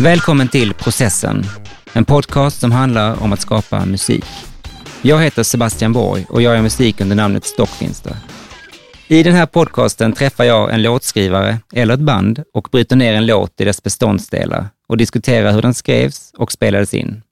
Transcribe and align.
Välkommen 0.00 0.48
till 0.48 0.74
Processen, 0.74 1.44
en 1.92 2.04
podcast 2.04 2.60
som 2.60 2.72
handlar 2.72 3.22
om 3.22 3.32
att 3.32 3.40
skapa 3.40 3.84
musik. 3.84 4.24
Jag 5.02 5.22
heter 5.22 5.42
Sebastian 5.42 5.92
Borg 5.92 6.26
och 6.28 6.42
jag 6.42 6.54
gör 6.56 6.62
musik 6.62 7.00
under 7.00 7.16
namnet 7.16 7.44
Stockfinster. 7.44 8.16
I 9.08 9.22
den 9.22 9.34
här 9.34 9.46
podcasten 9.46 10.12
träffar 10.12 10.44
jag 10.44 10.74
en 10.74 10.82
låtskrivare 10.82 11.58
eller 11.72 11.94
ett 11.94 12.00
band 12.00 12.42
och 12.54 12.68
bryter 12.72 12.96
ner 12.96 13.14
en 13.14 13.26
låt 13.26 13.60
i 13.60 13.64
dess 13.64 13.82
beståndsdelar 13.82 14.68
och 14.88 14.96
diskuterar 14.96 15.52
hur 15.52 15.62
den 15.62 15.74
skrevs 15.74 16.32
och 16.38 16.52
spelades 16.52 16.94
in. 16.94 17.22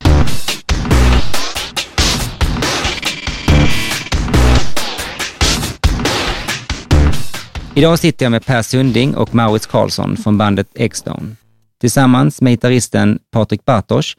Idag 7.74 7.98
sitter 7.98 8.24
jag 8.24 8.30
med 8.30 8.46
Per 8.46 8.62
Sunding 8.62 9.16
och 9.16 9.34
Maurits 9.34 9.66
Karlsson 9.66 10.16
från 10.16 10.38
bandet 10.38 10.68
Eggstone. 10.74 11.36
Tillsammans 11.84 12.40
med 12.40 12.52
gitarristen 12.52 13.18
Patrik 13.30 13.64
Bartosz 13.64 14.16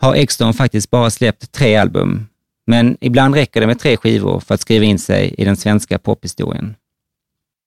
har 0.00 0.14
Eggstone 0.14 0.52
faktiskt 0.52 0.90
bara 0.90 1.10
släppt 1.10 1.52
tre 1.52 1.76
album, 1.76 2.28
men 2.66 2.96
ibland 3.00 3.34
räcker 3.34 3.60
det 3.60 3.66
med 3.66 3.78
tre 3.78 3.96
skivor 3.96 4.40
för 4.40 4.54
att 4.54 4.60
skriva 4.60 4.84
in 4.84 4.98
sig 4.98 5.34
i 5.38 5.44
den 5.44 5.56
svenska 5.56 5.98
pophistorien. 5.98 6.74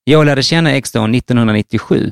Jag 0.04 0.26
lärde 0.26 0.44
känna 0.44 0.72
Eggstone 0.72 1.18
1997 1.18 2.12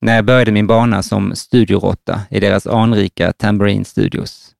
när 0.00 0.14
jag 0.14 0.24
började 0.24 0.52
min 0.52 0.66
bana 0.66 1.02
som 1.02 1.36
studioråtta 1.36 2.20
i 2.30 2.40
deras 2.40 2.66
anrika 2.66 3.32
Tambourine 3.32 3.84
Studios. 3.84 4.54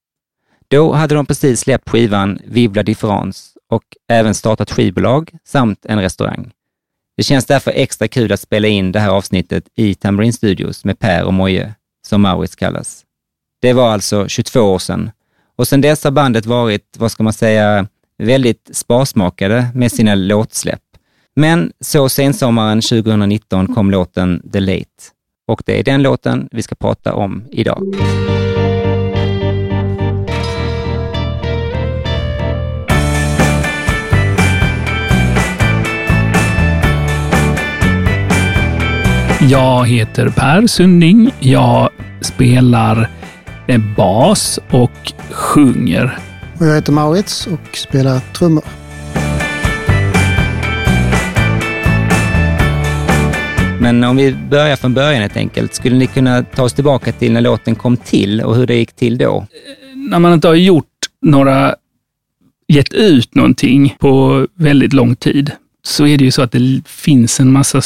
Då 0.68 0.92
hade 0.92 1.14
de 1.14 1.26
precis 1.26 1.60
släppt 1.60 1.88
skivan 1.88 2.38
Vivla 2.44 2.82
Difference 2.82 3.58
och 3.70 3.84
även 4.08 4.34
startat 4.34 4.70
skivbolag 4.70 5.30
samt 5.44 5.86
en 5.86 6.00
restaurang. 6.00 6.52
Det 7.16 7.22
känns 7.22 7.46
därför 7.46 7.70
extra 7.70 8.08
kul 8.08 8.32
att 8.32 8.40
spela 8.40 8.68
in 8.68 8.92
det 8.92 9.00
här 9.00 9.10
avsnittet 9.10 9.64
i 9.74 9.94
Tambourine 9.94 10.32
Studios 10.32 10.84
med 10.84 10.98
Per 10.98 11.24
och 11.24 11.34
Moje, 11.34 11.74
som 12.08 12.22
Maurits 12.22 12.56
kallas. 12.56 13.04
Det 13.60 13.72
var 13.72 13.90
alltså 13.90 14.28
22 14.28 14.60
år 14.60 14.78
sedan 14.78 15.10
och 15.56 15.68
sedan 15.68 15.80
dess 15.80 16.04
har 16.04 16.10
bandet 16.10 16.46
varit, 16.46 16.96
vad 16.98 17.12
ska 17.12 17.22
man 17.22 17.32
säga, 17.32 17.86
väldigt 18.18 18.70
sparsmakade 18.72 19.68
med 19.74 19.92
sina 19.92 20.14
låtsläpp. 20.14 20.82
Men 21.36 21.72
så 21.80 22.08
sensommaren 22.08 22.80
2019 22.80 23.74
kom 23.74 23.90
låten 23.90 24.50
The 24.52 24.60
Late 24.60 24.84
och 25.46 25.62
det 25.66 25.80
är 25.80 25.84
den 25.84 26.02
låten 26.02 26.48
vi 26.52 26.62
ska 26.62 26.74
prata 26.74 27.14
om 27.14 27.44
idag. 27.50 27.94
Jag 39.50 39.88
heter 39.88 40.28
Per 40.28 40.66
Sunding. 40.66 41.30
Jag 41.40 41.90
spelar 42.20 43.10
bas 43.96 44.58
och 44.70 45.12
sjunger. 45.30 46.18
Och 46.60 46.66
jag 46.66 46.74
heter 46.74 46.92
Maurits 46.92 47.46
och 47.46 47.76
spelar 47.76 48.20
trummor. 48.34 48.64
Men 53.80 54.04
om 54.04 54.16
vi 54.16 54.36
börjar 54.50 54.76
från 54.76 54.94
början 54.94 55.20
helt 55.22 55.36
enkelt, 55.36 55.74
skulle 55.74 55.96
ni 55.96 56.06
kunna 56.06 56.42
ta 56.42 56.62
oss 56.62 56.72
tillbaka 56.72 57.12
till 57.12 57.32
när 57.32 57.40
låten 57.40 57.74
kom 57.74 57.96
till 57.96 58.40
och 58.40 58.56
hur 58.56 58.66
det 58.66 58.74
gick 58.74 58.92
till 58.92 59.18
då? 59.18 59.46
När 59.94 60.18
man 60.18 60.32
inte 60.32 60.48
har 60.48 60.54
gjort 60.54 60.96
några, 61.22 61.74
gett 62.68 62.92
ut 62.92 63.34
någonting 63.34 63.96
på 63.98 64.46
väldigt 64.54 64.92
lång 64.92 65.16
tid, 65.16 65.50
så 65.82 66.06
är 66.06 66.18
det 66.18 66.24
ju 66.24 66.30
så 66.30 66.42
att 66.42 66.52
det 66.52 66.82
finns 66.86 67.40
en 67.40 67.52
massa 67.52 67.82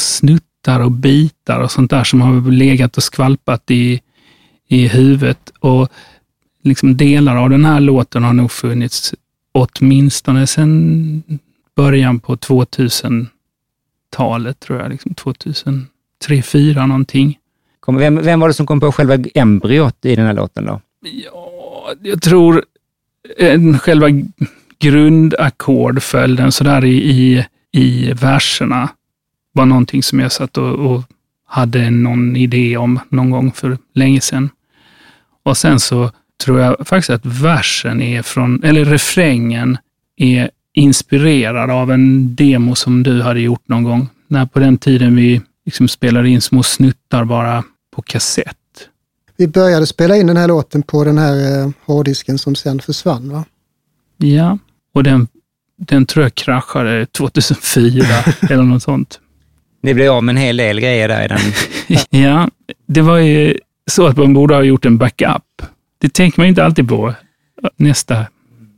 snuttar 0.63 0.79
och 0.79 0.91
bitar 0.91 1.59
och 1.59 1.71
sånt 1.71 1.91
där 1.91 2.03
som 2.03 2.21
har 2.21 2.51
legat 2.51 2.97
och 2.97 3.03
skvalpat 3.03 3.71
i, 3.71 4.01
i 4.67 4.87
huvudet. 4.87 5.53
Och 5.59 5.89
liksom 6.63 6.97
delar 6.97 7.35
av 7.35 7.49
den 7.49 7.65
här 7.65 7.79
låten 7.79 8.23
har 8.23 8.33
nog 8.33 8.51
funnits 8.51 9.13
åtminstone 9.53 10.47
sedan 10.47 11.23
början 11.75 12.19
på 12.19 12.35
2000-talet, 12.35 14.59
tror 14.59 14.79
jag. 14.79 14.91
Liksom 14.91 15.13
2003, 15.13 15.87
2004 16.25 16.85
någonting. 16.85 17.39
Vem, 17.87 18.23
vem 18.23 18.39
var 18.39 18.47
det 18.47 18.53
som 18.53 18.65
kom 18.65 18.79
på 18.79 18.91
själva 18.91 19.17
embryot 19.35 20.05
i 20.05 20.15
den 20.15 20.25
här 20.25 20.33
låten 20.33 20.65
då? 20.65 20.81
Ja, 21.01 21.93
jag 22.01 22.21
tror 22.21 22.63
själva 23.79 24.07
grundackordföljden 24.79 26.51
sådär 26.51 26.85
i, 26.85 27.09
i, 27.09 27.45
i 27.71 28.13
verserna 28.13 28.89
var 29.53 29.65
någonting 29.65 30.03
som 30.03 30.19
jag 30.19 30.31
satt 30.31 30.57
och, 30.57 30.91
och 30.91 31.03
hade 31.47 31.89
någon 31.89 32.35
idé 32.35 32.77
om 32.77 32.99
någon 33.09 33.29
gång 33.29 33.51
för 33.51 33.77
länge 33.93 34.21
sedan. 34.21 34.49
Och 35.43 35.57
sen 35.57 35.79
så 35.79 36.11
tror 36.43 36.59
jag 36.59 36.87
faktiskt 36.87 37.09
att 37.09 37.25
versen 37.25 38.01
är 38.01 38.21
från, 38.21 38.63
eller 38.63 38.85
refrängen 38.85 39.77
är 40.17 40.49
inspirerad 40.73 41.69
av 41.69 41.91
en 41.91 42.35
demo 42.35 42.75
som 42.75 43.03
du 43.03 43.21
hade 43.21 43.39
gjort 43.39 43.67
någon 43.67 43.83
gång. 43.83 44.09
När 44.27 44.45
på 44.45 44.59
den 44.59 44.77
tiden 44.77 45.15
vi 45.15 45.41
liksom 45.65 45.87
spelade 45.87 46.29
in 46.29 46.41
små 46.41 46.63
snuttar 46.63 47.25
bara 47.25 47.63
på 47.95 48.01
kassett. 48.01 48.57
Vi 49.37 49.47
började 49.47 49.87
spela 49.87 50.17
in 50.17 50.27
den 50.27 50.37
här 50.37 50.47
låten 50.47 50.83
på 50.83 51.03
den 51.03 51.17
här 51.17 51.61
eh, 51.61 51.71
hårddisken 51.85 52.37
som 52.37 52.55
sen 52.55 52.79
försvann 52.79 53.29
va? 53.29 53.45
Ja, 54.17 54.57
och 54.93 55.03
den, 55.03 55.27
den 55.77 56.05
tror 56.05 56.23
jag 56.23 56.35
kraschade 56.35 57.05
2004 57.05 58.05
eller 58.49 58.63
något 58.63 58.83
sånt. 58.83 59.19
Ni 59.83 59.93
blev 59.93 60.11
av 60.11 60.23
med 60.23 60.33
en 60.33 60.41
hel 60.41 60.57
del 60.57 60.79
grejer 60.79 61.07
där 61.07 61.25
i 61.25 61.27
den. 61.27 61.39
ja, 62.23 62.49
det 62.87 63.01
var 63.01 63.17
ju 63.17 63.57
så 63.91 64.07
att 64.07 64.17
man 64.17 64.33
borde 64.33 64.55
ha 64.55 64.63
gjort 64.63 64.85
en 64.85 64.97
backup. 64.97 65.61
Det 65.97 66.13
tänker 66.13 66.39
man 66.39 66.47
inte 66.47 66.65
alltid 66.65 66.89
på. 66.89 67.13
Nästa, 67.75 68.25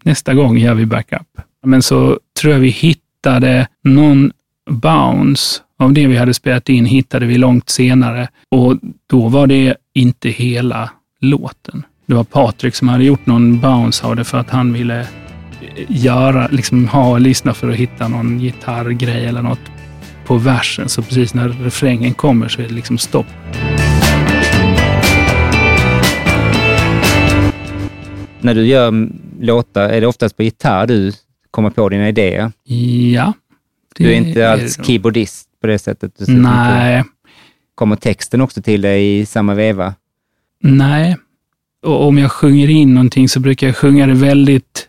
nästa 0.04 0.34
gång 0.34 0.58
gör 0.58 0.74
vi 0.74 0.86
backup. 0.86 1.28
Men 1.66 1.82
så 1.82 2.20
tror 2.42 2.54
jag 2.54 2.60
vi 2.60 2.70
hittade 2.70 3.68
någon 3.84 4.32
bounce 4.70 5.62
av 5.80 5.94
det 5.94 6.08
vi 6.08 6.18
hade 6.18 6.34
spelat 6.34 6.70
in 6.70 6.86
hittade 6.86 7.26
vi 7.26 7.38
långt 7.38 7.70
senare 7.70 8.28
och 8.52 8.78
då 9.08 9.28
var 9.28 9.48
det 9.48 9.76
inte 9.94 10.30
hela 10.30 10.90
låten. 11.20 11.84
Det 12.06 12.14
var 12.14 12.24
Patrik 12.24 12.76
som 12.76 12.88
hade 12.88 13.04
gjort 13.04 13.26
någon 13.26 13.60
bounce 13.60 14.08
av 14.08 14.16
det 14.16 14.24
för 14.24 14.38
att 14.38 14.50
han 14.50 14.74
ville 14.74 15.08
göra, 15.88 16.48
liksom 16.48 16.88
ha, 16.88 17.10
och 17.10 17.22
lyssna 17.22 17.54
för 17.54 17.70
att 17.70 17.76
hitta 17.76 18.08
någon 18.08 18.40
gitarrgrej 18.40 19.26
eller 19.26 19.42
något 19.42 19.60
på 20.26 20.38
versen. 20.38 20.90
Så 20.90 21.02
precis 21.02 21.34
när 21.34 21.50
refrängen 21.50 22.14
kommer 22.14 22.48
så 22.48 22.62
är 22.62 22.68
det 22.68 22.74
liksom 22.74 22.98
stopp. 22.98 23.28
När 28.42 28.56
du 28.56 28.66
gör 28.66 29.10
låtar, 29.40 29.90
är 29.90 30.02
det 30.02 30.08
oftast 30.08 30.38
på 30.38 30.44
gitarr 30.44 30.88
du 30.88 31.14
kommer 31.52 31.70
på 31.70 31.90
dina 31.90 32.10
idéer? 32.10 32.52
Ja. 33.14 33.34
Du 33.96 34.12
är 34.12 34.16
inte 34.16 34.52
alls 34.52 34.86
keyboardist 34.86 35.48
på 35.62 35.68
det 35.68 35.80
sättet? 35.80 36.12
Du 36.18 36.34
Nej. 36.34 37.04
Kommer 37.76 37.96
texten 37.96 38.42
också 38.42 38.62
till 38.62 38.82
dig 38.82 39.20
i 39.20 39.26
samma 39.26 39.54
veva? 39.54 39.94
Nej. 40.62 41.18
Och 41.84 42.08
om 42.08 42.18
jag 42.18 42.32
sjunger 42.32 42.70
in 42.70 42.94
någonting 42.94 43.30
så 43.30 43.40
brukar 43.40 43.68
jag 43.68 43.78
sjunga 43.78 44.08
det 44.08 44.14
väldigt 44.14 44.88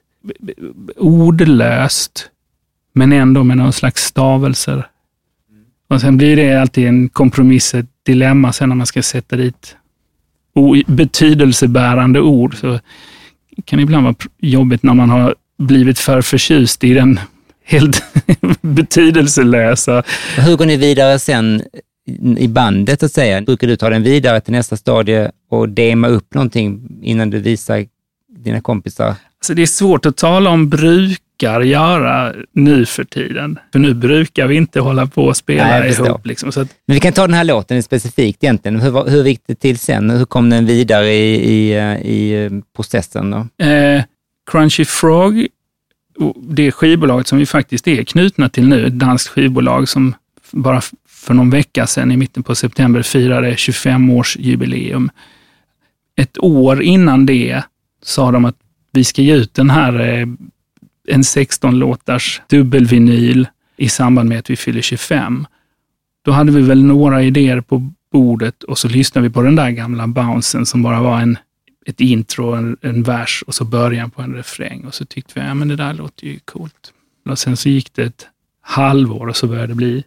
ordlöst, 0.97 2.31
men 2.93 3.13
ändå 3.13 3.45
med 3.45 3.57
någon 3.57 3.73
slags 3.73 4.05
stavelser. 4.05 4.87
Och 5.89 6.01
sen 6.01 6.17
blir 6.17 6.37
det 6.37 6.61
alltid 6.61 6.89
en 6.89 7.09
kompromiss, 7.09 7.75
ett 7.75 7.87
dilemma 8.03 8.53
sen 8.53 8.69
när 8.69 8.77
man 8.77 8.87
ska 8.87 9.03
sätta 9.03 9.37
dit 9.37 9.77
betydelsebärande 10.87 12.21
ord. 12.21 12.57
Så 12.57 12.81
kan 13.65 13.81
ibland 13.81 14.05
vara 14.05 14.17
jobbigt 14.39 14.83
när 14.83 14.95
man 14.95 15.11
har 15.11 15.35
blivit 15.59 15.99
för 15.99 16.23
förtjust 16.23 16.85
i 16.85 16.95
den 16.95 17.21
helt 17.65 18.03
betydelselösa. 18.61 20.03
Hur 20.37 20.57
går 20.57 20.67
ni 20.67 20.77
vidare 20.77 21.19
sen 21.19 21.63
i 22.39 22.49
bandet, 22.49 23.03
att 23.03 23.13
säga? 23.13 23.43
Brukar 23.43 23.67
du 23.67 23.77
ta 23.77 23.91
den 23.91 24.03
vidare 24.03 24.41
till 24.41 24.53
nästa 24.53 24.77
stadie 24.77 25.31
och 25.51 25.69
dema 25.69 26.09
upp 26.09 26.35
någonting 26.35 26.99
innan 27.03 27.31
du 27.31 27.39
visar 27.39 27.87
dina 28.39 28.61
kompisar? 28.61 29.15
Alltså 29.39 29.55
det 29.55 29.63
är 29.63 29.67
svårt 29.67 30.07
att 30.07 30.17
tala 30.17 30.51
om 30.51 30.71
brukar 31.39 31.61
göra 31.61 32.35
nu 32.53 32.87
för 32.87 33.05
tiden. 33.05 33.59
För 33.73 33.79
nu 33.79 33.95
brukar 33.95 34.47
vi 34.47 34.57
inte 34.57 34.81
hålla 34.81 35.07
på 35.07 35.25
och 35.25 35.37
spela 35.37 35.65
Nej, 35.65 35.93
ihop. 35.93 36.27
Liksom, 36.27 36.49
att... 36.49 36.57
Men 36.57 36.95
vi 36.95 37.01
kan 37.01 37.13
ta 37.13 37.27
den 37.27 37.35
här 37.35 37.45
låten 37.45 37.83
specifikt 37.83 38.45
egentligen. 38.45 38.81
Hur, 38.81 39.11
hur 39.11 39.25
gick 39.25 39.41
det 39.47 39.55
till 39.55 39.79
sen? 39.79 40.11
Hur 40.11 40.25
kom 40.25 40.51
den 40.51 40.67
vidare 40.67 41.13
i, 41.13 41.35
i, 41.35 41.75
i 42.05 42.51
processen? 42.77 43.31
Då? 43.31 43.65
Eh, 43.65 44.03
Crunchy 44.51 44.85
Frog, 44.85 45.47
det 46.37 46.73
skivbolaget 46.73 47.27
som 47.27 47.39
vi 47.39 47.47
faktiskt 47.47 47.89
är 47.89 48.05
knutna 48.05 48.49
till 48.49 48.69
nu, 48.69 48.87
ett 48.87 48.99
danskt 48.99 49.29
skivbolag 49.29 49.89
som 49.89 50.15
bara 50.51 50.81
för 51.09 51.35
någon 51.35 51.51
vecka 51.51 51.87
sedan 51.87 52.13
i 52.13 52.17
mitten 52.17 52.43
på 52.43 52.55
september 52.55 53.03
firade 53.03 53.55
25-årsjubileum. 53.55 55.09
Ett 56.17 56.39
år 56.39 56.83
innan 56.83 57.27
det 57.27 57.63
sa 58.03 58.31
de 58.31 58.45
att 58.45 58.57
vi 58.93 59.05
ska 59.05 59.23
ge 59.23 59.35
ut 59.35 59.55
den 59.55 59.71
här, 59.71 60.27
en 61.09 61.23
16-låtars 61.23 62.43
dubbelvinyl 62.49 63.49
i 63.77 63.89
samband 63.89 64.29
med 64.29 64.39
att 64.39 64.51
vi 64.51 64.57
fyller 64.57 64.83
25. 64.83 65.47
Då 66.25 66.33
hade 66.33 66.53
vi 66.53 66.63
väl 66.63 66.85
några 66.85 67.23
idéer 67.23 67.61
på 67.61 67.91
bordet 68.13 68.63
och 68.63 68.79
så 68.79 68.89
lyssnade 68.89 69.29
vi 69.29 69.35
på 69.35 69.43
den 69.43 69.57
där 69.57 69.71
gamla 69.71 70.07
bouncen 70.07 70.67
som 70.67 70.83
bara 70.83 71.01
var 71.01 71.21
en, 71.21 71.39
ett 71.87 72.01
intro, 72.01 72.53
en, 72.53 72.77
en 72.81 73.03
vers 73.03 73.45
och 73.47 73.55
så 73.55 73.65
början 73.65 74.11
på 74.11 74.23
en 74.23 74.35
refräng. 74.35 74.85
Och 74.85 74.95
så 74.95 75.05
tyckte 75.05 75.41
vi, 75.41 75.47
ja 75.47 75.55
men 75.55 75.69
det 75.69 75.77
där 75.77 75.95
låter 75.95 76.27
ju 76.27 76.39
coolt. 76.45 76.93
Och 77.31 77.39
sen 77.39 77.57
så 77.57 77.69
gick 77.69 77.95
det 77.95 78.03
ett 78.03 78.27
halvår 78.61 79.27
och 79.27 79.37
så 79.37 79.47
började 79.47 79.67
det 79.67 79.75
bli 79.75 80.05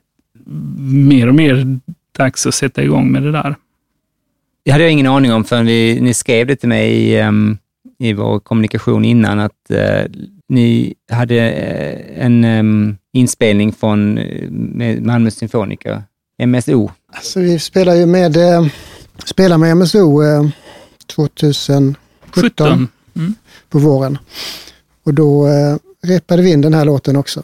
mer 0.87 1.27
och 1.27 1.35
mer 1.35 1.79
dags 2.17 2.45
att 2.45 2.55
sätta 2.55 2.83
igång 2.83 3.11
med 3.11 3.23
det 3.23 3.31
där. 3.31 3.55
Det 4.63 4.71
hade 4.71 4.83
jag 4.83 4.93
ingen 4.93 5.07
aning 5.07 5.33
om 5.33 5.43
förrän 5.43 5.65
vi, 5.65 6.01
ni 6.01 6.13
skrev 6.13 6.47
det 6.47 6.55
till 6.55 6.69
mig 6.69 6.91
i, 6.91 7.21
um, 7.21 7.57
i 7.97 8.13
vår 8.13 8.39
kommunikation 8.39 9.05
innan, 9.05 9.39
att 9.39 9.71
uh, 9.71 9.77
ni 10.49 10.93
hade 11.11 11.35
uh, 11.35 12.25
en 12.25 12.45
um, 12.45 12.97
inspelning 13.13 13.73
från 13.73 14.13
med 14.49 15.03
Malmö 15.03 15.31
Symfoniker, 15.31 16.03
MSO. 16.45 16.91
Alltså 17.13 17.39
vi 17.39 17.59
spelar 17.59 17.95
ju 17.95 18.05
med, 18.05 18.37
eh, 18.37 18.67
spelar 19.25 19.57
med 19.57 19.77
MSO 19.77 20.23
eh, 20.23 20.49
2017 21.15 21.95
17. 22.31 22.87
Mm. 23.15 23.35
på 23.69 23.79
våren. 23.79 24.17
Och 25.03 25.13
då 25.13 25.47
eh, 25.47 25.77
repade 26.03 26.41
vi 26.41 26.51
in 26.51 26.61
den 26.61 26.73
här 26.73 26.85
låten 26.85 27.15
också. 27.15 27.43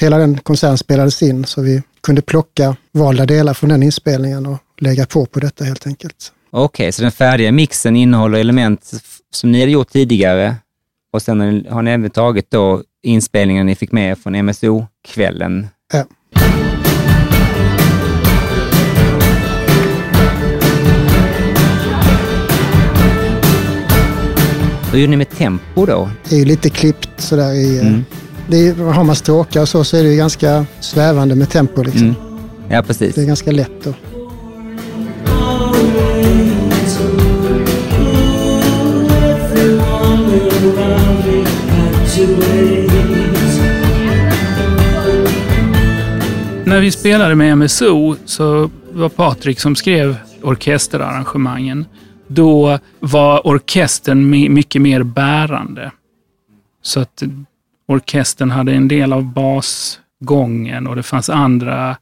Hela 0.00 0.18
den 0.18 0.38
konserten 0.38 0.78
spelades 0.78 1.22
in 1.22 1.44
så 1.44 1.62
vi 1.62 1.82
kunde 2.00 2.22
plocka 2.22 2.76
valda 2.92 3.26
delar 3.26 3.54
från 3.54 3.70
den 3.70 3.82
inspelningen 3.82 4.46
och 4.46 4.58
lägga 4.80 5.06
på 5.06 5.26
på 5.26 5.40
detta 5.40 5.64
helt 5.64 5.86
enkelt. 5.86 6.32
Okej, 6.50 6.92
så 6.92 7.02
den 7.02 7.12
färdiga 7.12 7.52
mixen 7.52 7.96
innehåller 7.96 8.38
element 8.38 8.90
som 9.30 9.52
ni 9.52 9.60
hade 9.60 9.72
gjort 9.72 9.92
tidigare 9.92 10.56
och 11.14 11.22
sen 11.22 11.64
har 11.70 11.82
ni- 11.82 11.90
även 11.90 12.10
tagit 12.10 12.50
då 12.50 12.82
inspelningen 13.02 13.66
ni 13.66 13.74
fick 13.74 13.92
med 13.92 14.18
från 14.18 14.34
MSO-kvällen. 14.34 15.66
Ja. 15.92 16.04
Hur 24.92 24.98
gjorde 25.00 25.10
ni 25.10 25.16
med 25.16 25.30
tempo 25.30 25.86
då? 25.86 26.10
Det 26.28 26.34
är 26.34 26.38
ju 26.38 26.44
lite 26.44 26.70
klippt 26.70 27.08
sådär 27.20 27.52
i... 27.52 27.78
eh, 27.78 27.86
Mm. 27.86 28.04
Det 28.48 28.68
är, 28.68 28.74
har 28.74 29.04
man 29.04 29.16
stråkar 29.16 29.60
och 29.62 29.68
så, 29.68 29.84
så 29.84 29.96
är 29.96 30.02
det 30.02 30.08
ju 30.10 30.16
ganska 30.16 30.66
svävande 30.80 31.34
med 31.34 31.50
tempo 31.50 31.82
liksom. 31.82 32.02
Mm. 32.02 32.14
Ja, 32.68 32.82
precis. 32.82 33.14
Det 33.14 33.22
är 33.22 33.26
ganska 33.26 33.50
lätt 33.50 33.86
att 33.86 33.94
När 46.74 46.80
vi 46.80 46.90
spelade 46.90 47.34
med 47.34 47.58
MSO 47.58 48.16
så 48.24 48.70
var 48.92 49.08
Patrik 49.08 49.60
som 49.60 49.76
skrev 49.76 50.16
orkesterarrangemangen. 50.42 51.86
Då 52.26 52.78
var 53.00 53.46
orkestern 53.46 54.30
mycket 54.30 54.82
mer 54.82 55.02
bärande. 55.02 55.90
Så 56.82 57.00
att 57.00 57.22
orkestern 57.88 58.50
hade 58.50 58.72
en 58.72 58.88
del 58.88 59.12
av 59.12 59.24
basgången 59.24 60.86
och 60.86 60.96
det 60.96 61.02
fanns 61.02 61.30
andra 61.30 61.96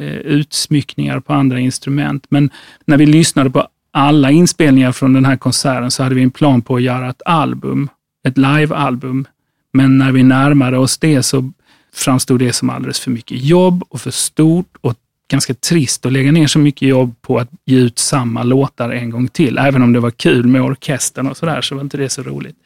eh, 0.00 0.16
utsmyckningar 0.16 1.20
på 1.20 1.32
andra 1.32 1.60
instrument. 1.60 2.26
Men 2.28 2.50
när 2.84 2.96
vi 2.96 3.06
lyssnade 3.06 3.50
på 3.50 3.68
alla 3.90 4.30
inspelningar 4.30 4.92
från 4.92 5.12
den 5.12 5.24
här 5.24 5.36
konserten 5.36 5.90
så 5.90 6.02
hade 6.02 6.14
vi 6.14 6.22
en 6.22 6.30
plan 6.30 6.62
på 6.62 6.76
att 6.76 6.82
göra 6.82 7.10
ett 7.10 7.22
album, 7.24 7.88
ett 8.28 8.38
live-album. 8.38 9.26
Men 9.72 9.98
när 9.98 10.12
vi 10.12 10.22
närmade 10.22 10.78
oss 10.78 10.98
det 10.98 11.22
så 11.22 11.52
framstod 11.96 12.38
det 12.38 12.52
som 12.52 12.70
alldeles 12.70 13.00
för 13.00 13.10
mycket 13.10 13.44
jobb 13.44 13.84
och 13.88 14.00
för 14.00 14.10
stort 14.10 14.76
och 14.80 14.94
ganska 15.28 15.54
trist 15.54 16.06
att 16.06 16.12
lägga 16.12 16.32
ner 16.32 16.46
så 16.46 16.58
mycket 16.58 16.88
jobb 16.88 17.14
på 17.22 17.38
att 17.38 17.50
ge 17.64 17.76
ut 17.78 17.98
samma 17.98 18.42
låtar 18.42 18.90
en 18.90 19.10
gång 19.10 19.28
till. 19.28 19.58
Även 19.58 19.82
om 19.82 19.92
det 19.92 20.00
var 20.00 20.10
kul 20.10 20.46
med 20.46 20.62
orkestern 20.62 21.26
och 21.26 21.36
sådär 21.36 21.60
så 21.60 21.74
var 21.74 21.82
inte 21.82 21.96
det 21.96 22.08
så 22.08 22.22
roligt. 22.22 22.56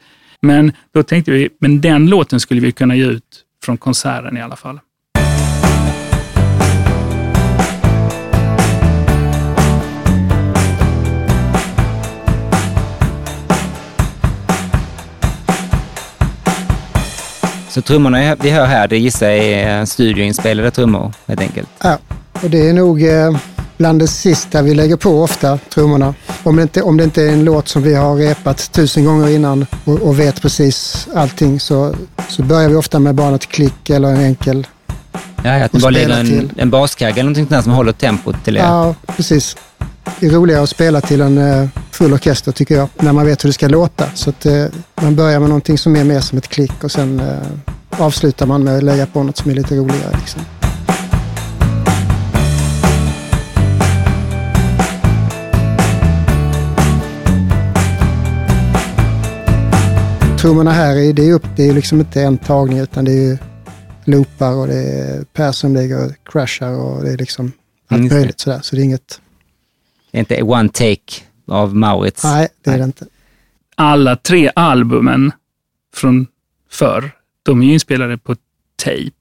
Men 0.41 0.71
då 0.93 1.03
tänkte 1.03 1.31
vi, 1.31 1.49
men 1.59 1.81
den 1.81 2.09
låten 2.09 2.39
skulle 2.39 2.61
vi 2.61 2.71
kunna 2.71 2.95
ge 2.95 3.05
ut 3.05 3.43
från 3.63 3.77
konserten 3.77 4.37
i 4.37 4.41
alla 4.41 4.55
fall. 4.55 4.79
Så 17.71 17.81
trummorna 17.81 18.35
vi 18.35 18.49
hör 18.49 18.65
här, 18.65 18.87
det 18.87 18.97
gissar 18.97 19.27
jag 19.27 19.45
är 19.45 19.85
studioinspelade 19.85 20.71
trummor 20.71 21.13
helt 21.27 21.41
enkelt. 21.41 21.69
Ja, 21.83 21.97
och 22.31 22.49
det 22.49 22.69
är 22.69 22.73
nog 22.73 23.03
eh, 23.03 23.37
bland 23.77 23.99
det 23.99 24.07
sista 24.07 24.61
vi 24.61 24.73
lägger 24.73 24.95
på 24.95 25.23
ofta, 25.23 25.57
trummorna. 25.57 26.13
Om 26.43 26.55
det 26.55 26.61
inte, 26.61 26.81
om 26.81 26.97
det 26.97 27.03
inte 27.03 27.23
är 27.23 27.29
en 27.29 27.43
låt 27.43 27.67
som 27.67 27.83
vi 27.83 27.95
har 27.95 28.15
repat 28.15 28.71
tusen 28.71 29.05
gånger 29.05 29.29
innan 29.29 29.65
och, 29.85 30.01
och 30.01 30.19
vet 30.19 30.41
precis 30.41 31.07
allting 31.15 31.59
så, 31.59 31.95
så 32.29 32.43
börjar 32.43 32.69
vi 32.69 32.75
ofta 32.75 32.99
med 32.99 33.15
bara 33.15 33.29
något 33.29 33.47
klick 33.47 33.89
eller 33.89 34.09
en 34.09 34.19
enkel... 34.19 34.67
Ja, 35.43 35.65
att 35.65 35.73
ni 35.73 35.79
bara 35.79 35.89
lägger 35.89 36.19
en, 36.19 36.51
en 36.57 36.69
baskagge 36.69 37.11
eller 37.11 37.23
någonting 37.23 37.47
där 37.49 37.61
som 37.61 37.71
håller 37.71 37.91
tempot 37.91 38.35
till 38.43 38.57
er. 38.57 38.61
Ja, 38.61 38.95
precis. 39.15 39.57
Det 40.19 40.25
är 40.25 40.29
roligare 40.29 40.63
att 40.63 40.69
spela 40.69 41.01
till 41.01 41.21
en 41.21 41.37
eh, 41.37 41.67
full 41.91 42.13
orkester 42.13 42.51
tycker 42.51 42.75
jag, 42.75 42.89
när 42.99 43.13
man 43.13 43.25
vet 43.25 43.43
hur 43.43 43.49
det 43.49 43.53
ska 43.53 43.67
låta. 43.67 44.05
Så 44.13 44.29
att 44.29 44.45
eh, 44.45 44.65
man 45.01 45.15
börjar 45.15 45.39
med 45.39 45.49
någonting 45.49 45.77
som 45.77 45.95
är 45.95 46.03
mer 46.03 46.19
som 46.19 46.37
ett 46.37 46.47
klick 46.47 46.83
och 46.83 46.91
sen 46.91 47.19
eh, 47.19 48.01
avslutar 48.01 48.45
man 48.45 48.63
med 48.63 48.77
att 48.77 48.83
lägga 48.83 49.05
på 49.05 49.23
något 49.23 49.37
som 49.37 49.51
är 49.51 49.55
lite 49.55 49.75
roligare. 49.75 50.17
Liksom. 50.19 50.41
Trummorna 60.39 60.71
här, 60.71 60.95
är, 60.95 61.13
det 61.13 61.29
är 61.29 61.33
upp, 61.33 61.45
det 61.55 61.69
är 61.69 61.73
liksom 61.73 61.99
inte 61.99 62.21
en 62.21 62.37
tagning 62.37 62.79
utan 62.79 63.05
det 63.05 63.11
är 63.11 63.15
ju 63.15 63.37
loopar 64.05 64.53
och 64.55 64.67
det 64.67 64.75
är 64.83 65.23
Per 65.23 65.51
som 65.51 65.75
ligger 65.75 66.05
och 66.05 66.11
crashar 66.23 66.71
och 66.71 67.03
det 67.03 67.11
är 67.11 67.17
liksom 67.17 67.51
allt 67.87 67.99
Mm, 67.99 68.03
just 68.03 68.09
det. 68.13 68.17
möjligt 68.19 68.39
sådär. 68.39 68.59
Så 68.61 68.75
det 68.75 68.81
är 68.81 68.83
inget, 68.83 69.21
Det 70.11 70.17
är 70.17 70.19
inte 70.19 70.41
one 70.41 70.69
take 70.69 71.23
av 71.47 71.75
Maurits. 71.75 72.23
nej 72.23 72.47
det 72.63 72.69
är 72.69 72.71
Nej. 72.71 72.79
det 72.79 72.85
inte. 72.85 73.05
Alla 73.75 74.15
tre 74.15 74.51
albumen 74.55 75.31
från 75.95 76.27
förr, 76.69 77.11
de 77.43 77.61
är 77.61 77.65
ju 77.65 77.73
inspelade 77.73 78.17
på 78.17 78.35
tape. 78.75 79.11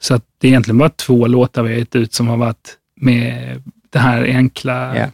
Så 0.00 0.14
att 0.14 0.22
det 0.38 0.46
är 0.46 0.48
egentligen 0.48 0.78
bara 0.78 0.88
två 0.88 1.26
låtar 1.26 1.62
vi 1.62 1.72
har 1.72 1.78
gett 1.78 1.96
ut 1.96 2.12
som 2.14 2.28
har 2.28 2.36
varit 2.36 2.76
med 2.96 3.62
det 3.90 3.98
här 3.98 4.22
enkla 4.24 4.98
Ja. 4.98 5.06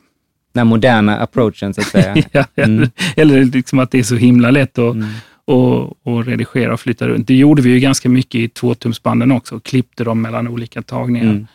Den 0.53 0.67
moderna 0.67 1.19
approachen 1.19 1.75
så 1.75 1.81
att 1.81 1.87
säga. 1.87 2.17
Ja, 2.33 2.45
Mm. 2.57 2.91
Eller 3.17 3.45
liksom 3.45 3.79
att 3.79 3.91
det 3.91 3.99
är 3.99 4.03
så 4.03 4.17
himla 4.17 4.51
lätt 4.51 4.79
att, 4.79 4.95
Mm. 4.95 5.09
Att, 5.51 6.07
att 6.07 6.27
redigera 6.27 6.73
och 6.73 6.81
flytta 6.81 7.09
runt. 7.09 7.27
Det 7.27 7.35
gjorde 7.35 7.63
vi 7.63 7.71
ju 7.71 7.81
ganska 7.81 8.09
mycket 8.09 8.35
i 8.35 8.49
tvåtumsbanden 8.49 9.33
också, 9.33 9.57
och 9.57 9.65
klippte 9.65 10.05
dem 10.05 10.23
mellan 10.23 10.49
olika 10.49 10.83
tagningar. 10.83 11.25
Mm. 11.25 11.47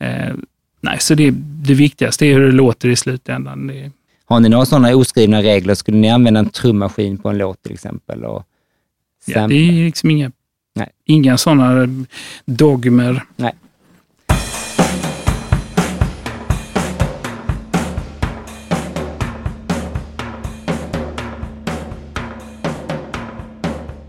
Eh, 0.00 0.34
nej, 0.80 0.96
så 1.00 1.14
det, 1.14 1.30
det 1.40 1.74
viktigaste 1.74 2.26
är 2.26 2.34
hur 2.34 2.40
det 2.40 2.52
låter 2.52 2.88
i 2.88 2.96
slutändan. 2.96 3.66
Det, 3.66 3.90
Har 4.24 4.40
ni 4.40 4.48
några 4.48 4.66
sådana 4.66 4.96
oskrivna 4.96 5.42
regler? 5.42 5.74
Skulle 5.74 5.98
ni 5.98 6.10
använda 6.10 6.40
en 6.40 6.48
trummaskin 6.48 7.18
på 7.18 7.28
en 7.28 7.38
låt 7.38 7.62
till 7.62 7.72
exempel? 7.72 8.24
Och 8.24 8.44
ja, 9.26 9.48
det 9.48 9.54
är 9.54 9.72
liksom 9.72 10.10
inga, 10.10 10.32
Nej. 10.74 10.88
inga 11.04 11.38
sådana 11.38 11.88
dogmer. 12.44 13.22
Nej. 13.36 13.52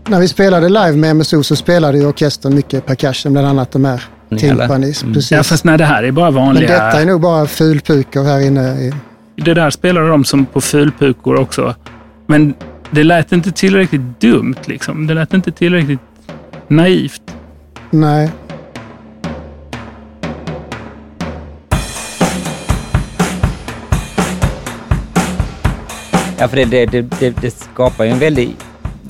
När 0.08 0.20
vi 0.20 0.28
spelade 0.28 0.68
live 0.68 0.96
med 0.96 1.16
MSO 1.16 1.42
så 1.42 1.56
spelade 1.56 1.98
ju 1.98 2.06
orkestern 2.06 2.54
mycket 2.54 2.86
percussion, 2.86 3.32
bland 3.32 3.46
annat 3.48 3.72
de 3.72 3.84
här 3.84 4.02
timpanis. 4.38 5.02
Mm. 5.02 5.14
Precis. 5.14 5.30
Ja, 5.30 5.42
fast 5.42 5.64
nej, 5.64 5.78
det 5.78 5.84
här 5.84 6.02
är 6.02 6.10
bara 6.12 6.30
Men 6.30 6.44
vanliga... 6.44 6.68
detta 6.68 7.00
är 7.00 7.06
nog 7.06 7.20
bara 7.20 7.46
fulpukor 7.46 8.24
här 8.24 8.40
inne. 8.40 8.80
I, 8.80 8.92
Det 9.36 9.54
där 9.54 9.70
spelar 9.70 10.08
de 10.08 10.24
som 10.24 10.46
på 10.46 10.60
fulpukor 10.60 11.40
också. 11.40 11.74
Men 12.26 12.54
det 12.90 13.04
lät 13.04 13.32
inte 13.32 13.52
tillräckligt 13.52 14.20
dumt. 14.20 14.56
Liksom. 14.64 15.06
Det 15.06 15.14
lät 15.14 15.34
inte 15.34 15.52
tillräckligt 15.52 16.00
naivt. 16.68 17.22
nej, 17.90 18.30
Ja, 26.38 26.48
för 26.48 26.56
det, 26.56 26.64
det, 26.64 26.86
det, 26.86 27.02
det, 27.20 27.36
det 27.40 27.50
skapar 27.50 28.04
ju 28.04 28.10
en 28.10 28.18
väldig 28.18 28.56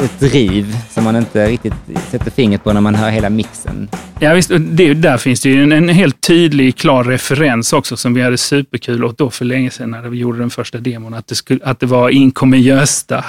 ett 0.00 0.20
driv 0.20 0.76
som 0.90 1.04
man 1.04 1.16
inte 1.16 1.48
riktigt 1.48 1.74
sätter 2.10 2.30
fingret 2.30 2.64
på 2.64 2.72
när 2.72 2.80
man 2.80 2.94
hör 2.94 3.10
hela 3.10 3.30
mixen. 3.30 3.88
Ja, 4.20 4.34
visst, 4.34 4.50
och 4.50 4.60
det, 4.60 4.94
där 4.94 5.16
finns 5.16 5.40
det 5.40 5.48
ju 5.48 5.62
en, 5.62 5.72
en 5.72 5.88
helt 5.88 6.20
tydlig, 6.20 6.76
klar 6.76 7.04
referens 7.04 7.72
också 7.72 7.96
som 7.96 8.14
vi 8.14 8.22
hade 8.22 8.38
superkul 8.38 9.04
åt 9.04 9.18
då 9.18 9.30
för 9.30 9.44
länge 9.44 9.70
sedan 9.70 9.90
när 9.90 10.02
vi 10.02 10.18
gjorde 10.18 10.38
den 10.38 10.50
första 10.50 10.78
demon. 10.78 11.14
Att 11.14 11.26
det, 11.26 11.34
skulle, 11.34 11.60
att 11.64 11.80
det 11.80 11.86
var 11.86 12.10
In 12.10 12.30
kommer 12.30 12.58
Gösta 12.58 13.24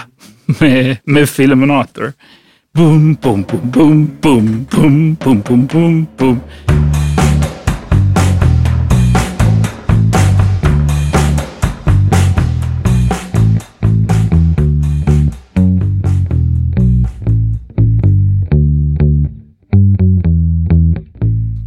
med, 0.45 0.97
med 1.03 1.29
Filmonator. 1.29 2.13
Boom, 2.73 3.17
boom, 3.21 3.45
boom, 3.51 3.71
boom, 3.71 4.17
boom, 4.21 4.67
boom, 4.71 5.17
boom, 5.23 5.41
boom, 5.41 5.65
boom, 5.65 6.07
boom. 6.17 6.39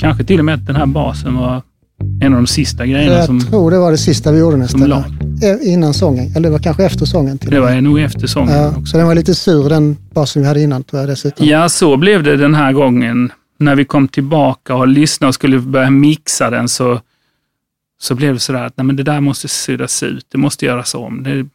Kanske 0.06 0.24
till 0.24 0.38
och 0.38 0.44
med 0.44 0.54
att 0.54 0.66
den 0.66 0.76
här 0.76 0.86
basen 0.86 1.34
var 1.34 1.62
en 2.20 2.32
av 2.32 2.38
de 2.38 2.46
sista 2.46 2.86
grejerna 2.86 3.14
Jag 3.14 3.26
som... 3.26 3.40
tror 3.40 3.70
det 3.70 3.78
var 3.78 3.90
det 3.90 3.98
sista 3.98 4.32
vi 4.32 4.38
gjorde 4.38 4.56
nästan. 4.56 4.92
Eh, 4.92 5.02
Innan 5.72 5.94
sången, 5.94 6.30
eller 6.36 6.40
det 6.40 6.50
var 6.50 6.58
kanske 6.58 6.84
efter 6.84 7.06
sången. 7.06 7.38
Till 7.38 7.50
Det 7.50 7.60
var 7.60 7.80
nog 7.80 8.00
efter 8.00 8.26
sången 8.26 8.54
ja, 8.54 8.68
också. 8.68 8.86
så 8.86 8.96
den 8.96 9.06
var 9.06 9.14
lite 9.14 9.34
sur 9.34 9.68
den 9.68 9.96
basen 10.14 10.42
vi 10.42 10.48
hade 10.48 10.60
innan 10.60 10.84
tror 10.84 11.00
jag 11.00 11.08
dessutom. 11.08 11.46
Ja, 11.46 11.68
så 11.68 11.96
blev 11.96 12.22
det 12.22 12.36
den 12.36 12.54
här 12.54 12.72
gången. 12.72 13.32
När 13.58 13.76
vi 13.76 13.84
kom 13.84 14.08
tillbaka 14.08 14.74
och 14.74 14.88
lyssnade 14.88 15.28
och 15.28 15.34
skulle 15.34 15.58
börja 15.58 15.90
mixa 15.90 16.50
den 16.50 16.68
så, 16.68 17.00
så 18.00 18.14
blev 18.14 18.34
det 18.34 18.40
sådär 18.40 18.64
att 18.64 18.76
nej, 18.76 18.84
men 18.84 18.96
det 18.96 19.02
där 19.02 19.20
måste 19.20 19.48
suddas 19.48 20.02
ut. 20.02 20.26
Det 20.28 20.38
måste 20.38 20.66
göras 20.66 20.94
om. 20.94 21.22
Det, 21.22 21.46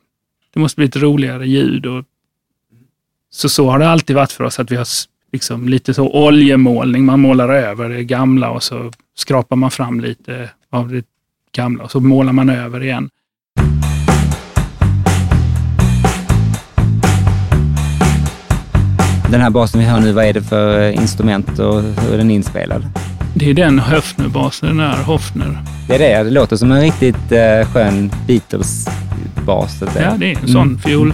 det 0.54 0.60
måste 0.60 0.76
bli 0.76 0.86
ett 0.86 0.96
roligare 0.96 1.48
ljud. 1.48 1.86
Och, 1.86 2.04
så 3.32 3.50
så 3.50 3.70
har 3.70 3.80
det 3.80 3.90
alltid 3.90 4.16
varit 4.16 4.32
för 4.32 4.44
oss, 4.44 4.60
att 4.60 4.72
vi 4.72 4.76
har 4.76 4.88
liksom 5.32 5.68
lite 5.70 5.94
så 5.94 6.10
oljemålning. 6.10 7.06
Man 7.06 7.20
målar 7.20 7.50
över 7.50 7.90
det 7.90 8.04
gamla 8.04 8.50
och 8.50 8.64
så 8.64 8.92
skrapar 9.18 9.56
man 9.56 9.72
fram 9.72 10.00
lite 10.00 10.50
av 10.72 10.90
det 10.90 11.06
gamla 11.56 11.84
och 11.84 11.92
så 11.92 12.00
målar 12.00 12.34
man 12.34 12.50
över 12.50 12.84
igen. 12.84 13.10
Den 19.32 19.42
här 19.42 19.50
basen 19.50 19.80
vi 19.80 19.86
hör 19.86 20.00
nu, 20.00 20.12
vad 20.12 20.26
är 20.26 20.34
det 20.34 20.42
för 20.42 20.82
eh, 20.90 20.96
instrument 20.96 21.60
och 21.60 21.82
hur 21.82 22.14
är 22.14 22.18
den 22.18 22.32
inspelad? 22.32 22.86
Det 23.36 23.50
är 23.50 23.54
den 23.54 23.80
Höfner-basen, 23.80 24.68
den 24.68 24.78
där 24.78 25.04
Hofner. 25.04 25.58
Det 25.88 25.96
är 25.96 26.00
det, 26.00 26.24
det 26.24 26.30
låter 26.30 26.56
som 26.56 26.72
en 26.72 26.82
riktigt 26.82 27.32
eh, 27.32 27.68
skön 27.74 28.12
Beatles-bas. 28.28 29.84
Ja, 30.00 30.14
det 30.18 30.32
är 30.32 30.38
en 30.42 30.48
sån 30.48 30.62
Mm. 30.68 30.80
fiol. 30.80 31.14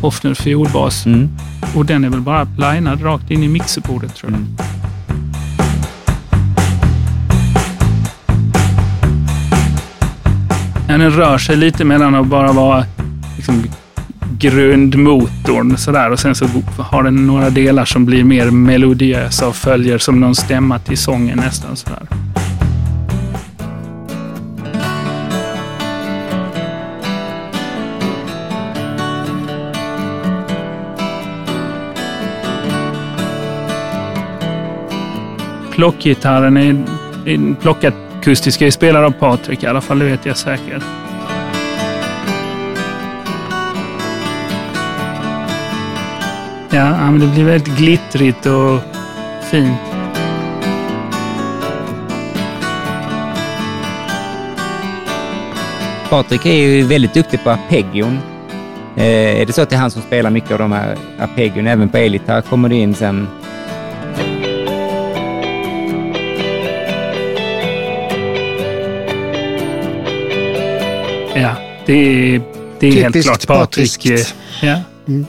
Hofner 0.00 0.34
fiolbas. 0.34 1.06
Mm. 1.06 1.28
Och 1.74 1.86
den 1.86 2.04
är 2.04 2.08
väl 2.08 2.20
bara 2.20 2.44
linad 2.44 3.04
rakt 3.04 3.30
in 3.30 3.42
i 3.42 3.48
mixerbordet 3.48 4.14
tror 4.14 4.32
jag. 4.32 4.40
Mm. 4.40 4.56
Men 10.88 11.00
den 11.00 11.10
rör 11.10 11.38
sig 11.38 11.56
lite 11.56 11.84
mellan 11.84 12.14
att 12.14 12.26
bara 12.26 12.52
vara 12.52 12.84
liksom, 13.36 13.64
grundmotorn 14.38 15.76
sådär 15.76 16.10
och 16.10 16.18
sen 16.18 16.34
så 16.34 16.46
har 16.78 17.02
den 17.02 17.26
några 17.26 17.50
delar 17.50 17.84
som 17.84 18.04
blir 18.06 18.24
mer 18.24 18.50
melodiösa 18.50 19.48
och 19.48 19.56
följer 19.56 19.98
som 19.98 20.20
någon 20.20 20.34
stämma 20.34 20.78
till 20.78 20.98
sången 20.98 21.38
nästan 21.38 21.76
sådär. 21.76 22.33
Plockgitarren 35.74 36.56
är, 36.56 36.84
en 37.26 37.54
plockakustiska 37.54 38.66
är 38.66 38.70
spelad 38.70 39.04
av 39.04 39.10
Patrik 39.10 39.62
i 39.62 39.66
alla 39.66 39.80
fall, 39.80 39.98
det 39.98 40.04
vet 40.04 40.26
jag 40.26 40.36
säkert. 40.36 40.82
Ja, 46.70 46.90
ja, 47.00 47.10
men 47.10 47.20
det 47.20 47.26
blir 47.26 47.44
väldigt 47.44 47.76
glittrigt 47.76 48.46
och 48.46 48.80
fint. 49.50 49.78
Patrik 56.10 56.46
är 56.46 56.52
ju 56.52 56.82
väldigt 56.82 57.14
duktig 57.14 57.44
på 57.44 57.50
arpeggion. 57.50 58.18
Eh, 58.96 59.40
är 59.40 59.46
det 59.46 59.52
så 59.52 59.62
att 59.62 59.70
det 59.70 59.76
är 59.76 59.80
han 59.80 59.90
som 59.90 60.02
spelar 60.02 60.30
mycket 60.30 60.50
av 60.50 60.58
de 60.58 60.72
här 60.72 60.96
arpeggion? 61.20 61.66
Även 61.66 61.88
på 61.88 61.96
elgitarr 61.96 62.40
kommer 62.40 62.68
det 62.68 62.74
in 62.74 62.94
sen 62.94 63.28
Ja, 71.34 71.56
det 71.86 71.92
är, 71.92 72.42
det 72.80 72.86
är 72.86 72.92
helt 72.92 73.22
klart 73.22 73.46
Patrik. 73.46 74.00
patriskt. 74.00 74.34
Ja. 74.62 74.80
Mm. 75.08 75.26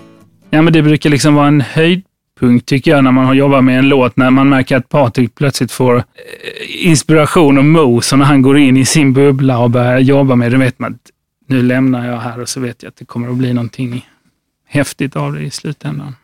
ja, 0.49 0.61
men 0.61 0.73
det 0.73 0.81
brukar 0.81 1.09
liksom 1.09 1.35
vara 1.35 1.47
en 1.47 1.61
höjdpunkt 1.61 2.65
tycker 2.65 2.91
jag 2.91 3.03
när 3.03 3.11
man 3.11 3.25
har 3.25 3.33
jobbat 3.33 3.63
med 3.63 3.79
en 3.79 3.89
låt, 3.89 4.17
när 4.17 4.29
man 4.29 4.49
märker 4.49 4.77
att 4.77 4.89
Patrik 4.89 5.35
plötsligt 5.35 5.71
får 5.71 5.95
eh, 5.97 6.87
inspiration 6.87 7.57
och 7.57 7.65
mos 7.65 8.13
och 8.13 8.19
när 8.19 8.25
han 8.25 8.41
går 8.41 8.57
in 8.57 8.77
i 8.77 8.85
sin 8.85 9.13
bubbla 9.13 9.59
och 9.59 9.69
börjar 9.69 9.99
jobba 9.99 10.35
med 10.35 10.51
det, 10.51 10.57
vet 10.57 10.79
man 10.79 10.93
att 10.93 11.11
nu 11.47 11.61
lämnar 11.61 12.07
jag 12.07 12.17
här 12.17 12.41
och 12.41 12.49
så 12.49 12.59
vet 12.59 12.83
jag 12.83 12.89
att 12.89 12.95
det 12.95 13.05
kommer 13.05 13.29
att 13.29 13.35
bli 13.35 13.53
någonting 13.53 14.09
häftigt 14.67 15.15
av 15.15 15.33
det 15.33 15.41
i 15.41 15.49
slutändan. 15.49 16.15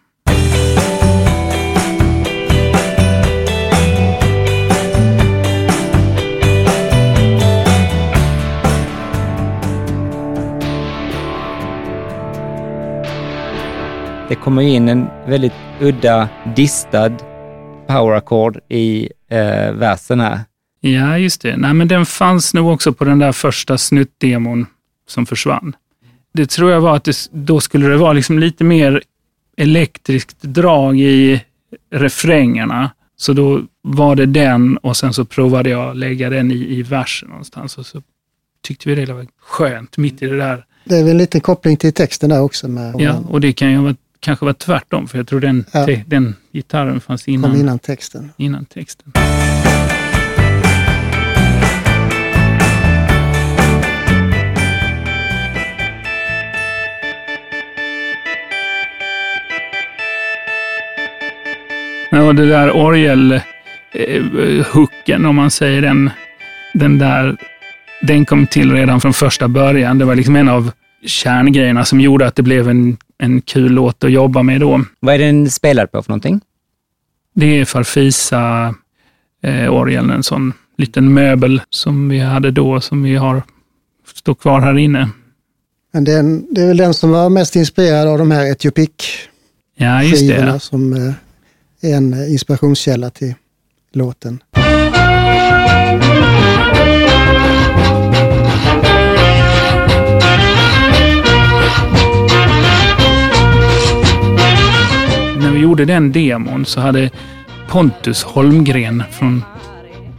Det 14.32 14.36
kommer 14.36 14.62
in 14.62 14.90
en 14.90 15.08
väldigt 15.28 15.54
udda 15.80 16.30
distad 16.56 17.12
powerackord 17.88 18.60
i 18.70 19.10
eh, 19.30 19.72
versen 19.74 20.20
här. 20.20 20.40
Ja, 20.80 21.18
just 21.18 21.42
det. 21.42 21.58
Nej, 21.58 21.74
men 21.74 21.88
den 21.88 22.06
fanns 22.06 22.54
nog 22.54 22.74
också 22.74 22.94
på 22.94 23.04
den 23.04 23.20
där 23.20 23.32
första 23.32 23.78
snuttdemon 23.78 24.66
som 25.08 25.26
försvann. 25.26 25.76
Det 26.34 26.50
tror 26.50 26.72
jag 26.72 26.82
var 26.82 26.96
att 26.96 27.04
det, 27.04 27.30
då 27.32 27.60
skulle 27.60 27.88
det 27.88 27.98
vara 27.98 28.14
liksom 28.14 28.40
lite 28.40 28.64
mer 28.64 29.04
elektriskt 29.58 30.42
drag 30.42 31.00
i 31.00 31.42
refrängerna. 31.94 32.92
Så 33.16 33.34
då 33.34 33.62
var 33.82 34.16
det 34.16 34.26
den 34.26 34.78
och 34.78 34.98
sen 34.98 35.14
så 35.14 35.26
provade 35.26 35.70
jag 35.70 35.96
lägga 35.96 36.30
den 36.30 36.52
i, 36.52 36.56
i 36.56 36.84
versen 36.84 37.30
någonstans 37.30 37.78
och 37.78 37.86
så 37.86 38.02
tyckte 38.64 38.90
vi 38.90 39.06
det 39.06 39.14
var 39.14 39.28
skönt 39.42 39.98
mitt 39.98 40.22
i 40.22 40.28
det 40.28 40.38
där. 40.38 40.66
Det 40.84 40.96
är 40.96 41.04
väl 41.04 41.12
en 41.12 41.18
liten 41.18 41.42
koppling 41.42 41.78
till 41.78 41.94
texten 41.94 42.30
där 42.30 42.42
också. 42.42 42.68
Med, 42.68 42.96
Ja, 43.02 43.24
och 43.30 43.42
det 43.42 43.54
kan 43.54 43.72
ju 43.72 43.78
vara, 43.78 43.96
kanske 44.22 44.46
vara 44.46 44.54
tvärtom, 44.54 45.08
för 45.08 45.18
jag 45.18 45.28
tror 45.28 45.40
den, 45.40 45.66
Ja. 45.74 45.86
te, 45.86 46.04
den 46.08 46.36
gitarren 46.54 47.02
fanns 47.02 47.24
kom 47.24 47.34
innan, 47.34 47.56
innan 47.56 47.80
texten. 47.80 48.32
innan 48.38 48.66
texten. 48.66 49.12
Ja, 62.10 62.34
det 62.34 62.46
där 62.46 62.76
orgelhooken, 62.76 65.26
om 65.26 65.36
man 65.36 65.52
säger 65.52 65.82
den, 65.82 66.10
den 66.74 66.98
där, 67.00 67.38
den 68.02 68.26
kom 68.26 68.48
till 68.48 68.72
redan 68.74 69.02
från 69.02 69.14
första 69.14 69.48
början. 69.48 69.98
Det 69.98 70.06
var 70.06 70.16
liksom 70.16 70.36
en 70.36 70.50
av 70.50 70.72
kärngrejerna 71.06 71.86
som 71.86 72.02
gjorde 72.02 72.28
att 72.28 72.36
det 72.36 72.44
blev 72.44 72.70
en, 72.70 72.98
en 73.22 73.42
kul 73.42 73.72
låt 73.72 74.04
att 74.04 74.12
jobba 74.12 74.44
med 74.44 74.62
då. 74.62 74.86
Vad 75.00 75.16
är 75.16 75.20
den 75.20 75.50
spelad 75.50 75.92
på 75.92 76.04
för 76.04 76.10
någonting? 76.10 76.42
Det 77.34 77.46
är 77.60 77.66
Farfisa 77.66 78.76
eh, 79.44 79.74
orgeln, 79.74 80.10
en 80.10 80.24
sån 80.24 80.54
liten 80.78 81.14
möbel 81.14 81.62
som 81.70 82.10
vi 82.10 82.20
hade 82.20 82.52
då, 82.52 82.82
som 82.82 83.04
vi 83.04 83.16
har 83.16 83.42
står 84.16 84.36
kvar 84.36 84.62
här 84.62 84.78
inne. 84.78 85.10
Men 85.94 86.04
det 86.04 86.14
är, 86.14 86.20
en, 86.20 86.54
det 86.54 86.62
är 86.62 86.68
väl 86.68 86.78
den 86.78 86.94
som 86.94 87.10
var 87.12 87.30
mest 87.30 87.56
inspirerad 87.56 88.08
av 88.08 88.18
de 88.18 88.32
här 88.32 88.42
Ja, 88.42 90.04
just 90.04 90.22
Etiopik-skivorna 90.22 90.54
det. 90.54 90.60
som 90.60 90.94
eh, 90.94 91.14
är 91.92 91.96
en 91.98 92.14
inspirationskälla 92.14 93.10
till 93.10 93.34
låten. 93.94 94.40
Gjorde 105.62 105.86
den 105.86 106.12
demon 106.12 106.66
så 106.66 106.82
hade 106.82 107.10
Pontus 107.68 108.24
Holmgren 108.24 109.04
från 109.12 109.44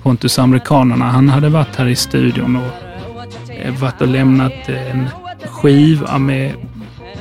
Pontus 0.03 0.39
Amerikanerna, 0.39 1.05
han 1.05 1.29
hade 1.29 1.49
varit 1.49 1.77
här 1.77 1.87
i 1.87 1.97
studion 1.97 2.57
och 2.57 3.53
eh, 3.53 3.75
varit 3.81 4.01
och 4.01 4.09
lämnat 4.09 4.69
eh, 4.69 4.91
en 4.91 5.09
skiva 5.47 6.19
med 6.19 6.53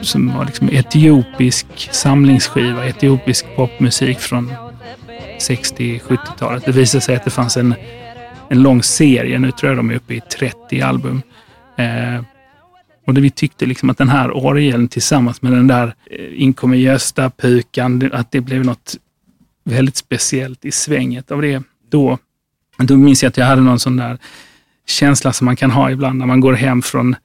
som 0.01 0.37
var 0.37 0.45
liksom 0.45 0.69
etiopisk 0.69 1.67
samlingsskiva, 1.91 2.85
etiopisk 2.85 3.45
popmusik 3.55 4.19
från 4.19 4.53
60-70-talet. 5.39 6.65
Det 6.65 6.71
visade 6.71 7.01
sig 7.01 7.15
att 7.15 7.23
det 7.23 7.29
fanns 7.29 7.57
en, 7.57 7.75
en 8.49 8.63
lång 8.63 8.83
serie, 8.83 9.39
nu 9.39 9.51
tror 9.51 9.71
jag 9.71 9.79
de 9.79 9.91
är 9.91 9.95
uppe 9.95 10.13
i 10.13 10.21
30 10.21 10.81
album. 10.81 11.21
Eh, 11.77 12.23
och 13.05 13.13
det 13.13 13.22
vi 13.22 13.29
tyckte 13.29 13.65
liksom 13.65 13.89
att 13.89 13.98
den 13.98 14.10
här 14.10 14.38
orgeln 14.38 14.88
tillsammans 14.88 15.41
med 15.41 15.51
den 15.51 15.67
där 15.67 15.96
eh, 16.12 16.41
Inkommer 16.41 16.77
Gösta-pukan, 16.77 18.10
att 18.13 18.31
det 18.31 18.41
blev 18.41 18.65
något 18.65 18.96
väldigt 19.63 19.98
speciellt 19.98 20.65
i 20.65 20.72
svänget 20.72 21.31
av 21.31 21.41
det 21.41 21.63
då. 21.89 22.17
Då 22.77 22.98
minns 22.98 23.24
jag 23.24 23.29
att 23.29 23.38
jag 23.38 23.46
hade 23.46 23.62
någon 23.62 23.79
sån 23.79 23.98
där 23.98 24.17
känsla 24.88 25.34
som 25.34 25.46
man 25.46 25.55
kan 25.55 25.72
ha 25.72 25.91
ibland 25.91 26.20
när 26.20 26.25
man 26.25 26.39
går 26.39 26.53
hem 26.53 26.81
från 26.81 27.15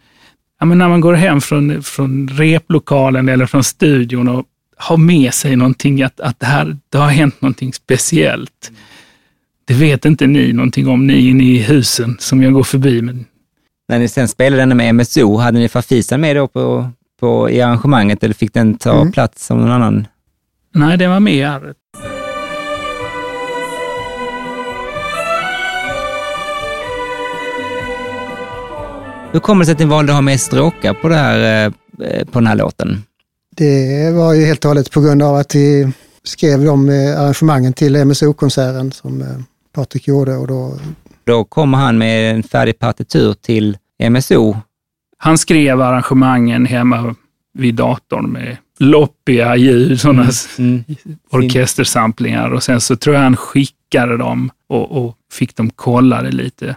ja, 0.60 0.66
men 0.66 0.78
när 0.78 0.88
man 0.88 1.00
går 1.00 1.14
hem 1.14 1.40
från, 1.40 1.82
från 1.82 2.28
replokalen 2.28 3.28
eller 3.28 3.46
från 3.46 3.64
studion 3.64 4.28
och 4.28 4.46
har 4.76 4.96
med 4.96 5.34
sig 5.34 5.56
någonting, 5.56 6.02
att, 6.02 6.20
att 6.20 6.40
det, 6.40 6.46
här, 6.46 6.76
det 6.88 6.98
har 6.98 7.08
hänt 7.08 7.40
någonting 7.40 7.72
speciellt. 7.72 8.72
Det 9.64 9.74
vet 9.74 10.04
inte 10.04 10.26
ni 10.26 10.52
någonting 10.52 10.88
om, 10.88 11.06
ni 11.06 11.28
inne 11.28 11.44
i 11.44 11.58
husen 11.58 12.16
som 12.20 12.42
jag 12.42 12.52
går 12.52 12.62
förbi. 12.62 13.02
Men... 13.02 13.24
När 13.88 13.98
ni 13.98 14.08
sen 14.08 14.28
spelade 14.28 14.62
den 14.62 14.76
med 14.76 14.94
MSO, 14.94 15.36
hade 15.36 15.58
ni 15.58 15.68
Farfisa 15.68 16.16
med 16.18 16.36
då 16.36 16.48
på, 16.48 16.90
på, 17.20 17.50
i 17.50 17.60
arrangemanget 17.60 18.24
eller 18.24 18.34
fick 18.34 18.54
den 18.54 18.78
ta 18.78 19.00
Mm. 19.00 19.12
plats 19.12 19.46
som 19.46 19.58
någon 19.60 19.70
annan? 19.70 20.06
Nej, 20.74 20.96
det 20.98 21.08
var 21.08 21.20
med 21.20 21.34
i 21.34 21.42
arret. 21.42 21.76
Hur 29.32 29.40
kommer 29.40 29.60
det 29.60 29.66
sig 29.66 29.72
att 29.72 29.78
ni 29.78 29.84
valde 29.84 30.12
att 30.12 30.16
ha 30.16 30.22
med 30.22 30.40
stråkar 30.40 30.94
på, 30.94 31.08
det 31.08 31.14
här, 31.14 31.64
eh, 32.00 32.24
på 32.24 32.38
den 32.38 32.46
här 32.46 32.54
låten? 32.56 33.02
Det 33.56 34.10
var 34.14 34.32
ju 34.34 34.44
helt 34.44 34.64
och 34.64 34.68
hållet 34.68 34.90
på 34.90 35.00
grund 35.00 35.22
av 35.22 35.36
att 35.36 35.54
vi 35.54 35.92
skrev 36.24 36.64
de 36.64 36.88
eh, 36.88 37.20
arrangemangen 37.20 37.72
till 37.72 38.04
MSO-konserten 38.04 38.92
som 38.92 39.22
eh, 39.22 39.28
Patrik 39.74 40.08
gjorde 40.08 40.36
och 40.36 40.46
då 40.46 40.78
Då 41.26 41.44
kommer 41.44 41.78
han 41.78 41.98
med 41.98 42.34
en 42.34 42.42
färdig 42.42 42.78
partitur 42.78 43.32
till 43.32 43.78
MSO. 44.10 44.56
Han 45.18 45.38
skrev 45.38 45.80
arrangemangen 45.82 46.66
hemma 46.66 47.14
vid 47.54 47.74
datorn 47.74 48.26
med 48.32 48.56
loppiga 48.78 49.56
ljud, 49.56 50.00
sådana 50.00 50.28
Mm. 50.58 50.84
orkestersamplingar 51.30 52.50
och 52.50 52.62
sen 52.62 52.80
så 52.80 52.96
tror 52.96 53.14
jag 53.16 53.22
han 53.22 53.36
skickade 53.36 54.16
dem 54.16 54.50
och, 54.68 55.04
och 55.06 55.16
fick 55.32 55.56
dem 55.56 55.70
kollade 55.70 56.30
lite. 56.30 56.76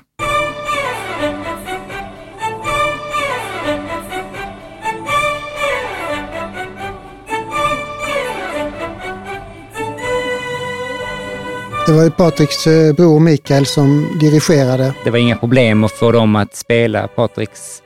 Det 11.90 11.96
var 11.96 12.04
ju 12.04 12.12
Patriks 12.12 12.68
eh, 12.68 12.96
bror 12.96 13.20
Mikael 13.20 13.66
som 13.66 14.18
dirigerade. 14.20 14.96
Det 15.04 15.10
var 15.12 15.18
inga 15.18 15.38
problem 15.38 15.84
att 15.84 15.92
få 15.92 16.12
dem 16.12 16.36
att 16.36 16.56
spela 16.56 17.08
Patriks 17.08 17.84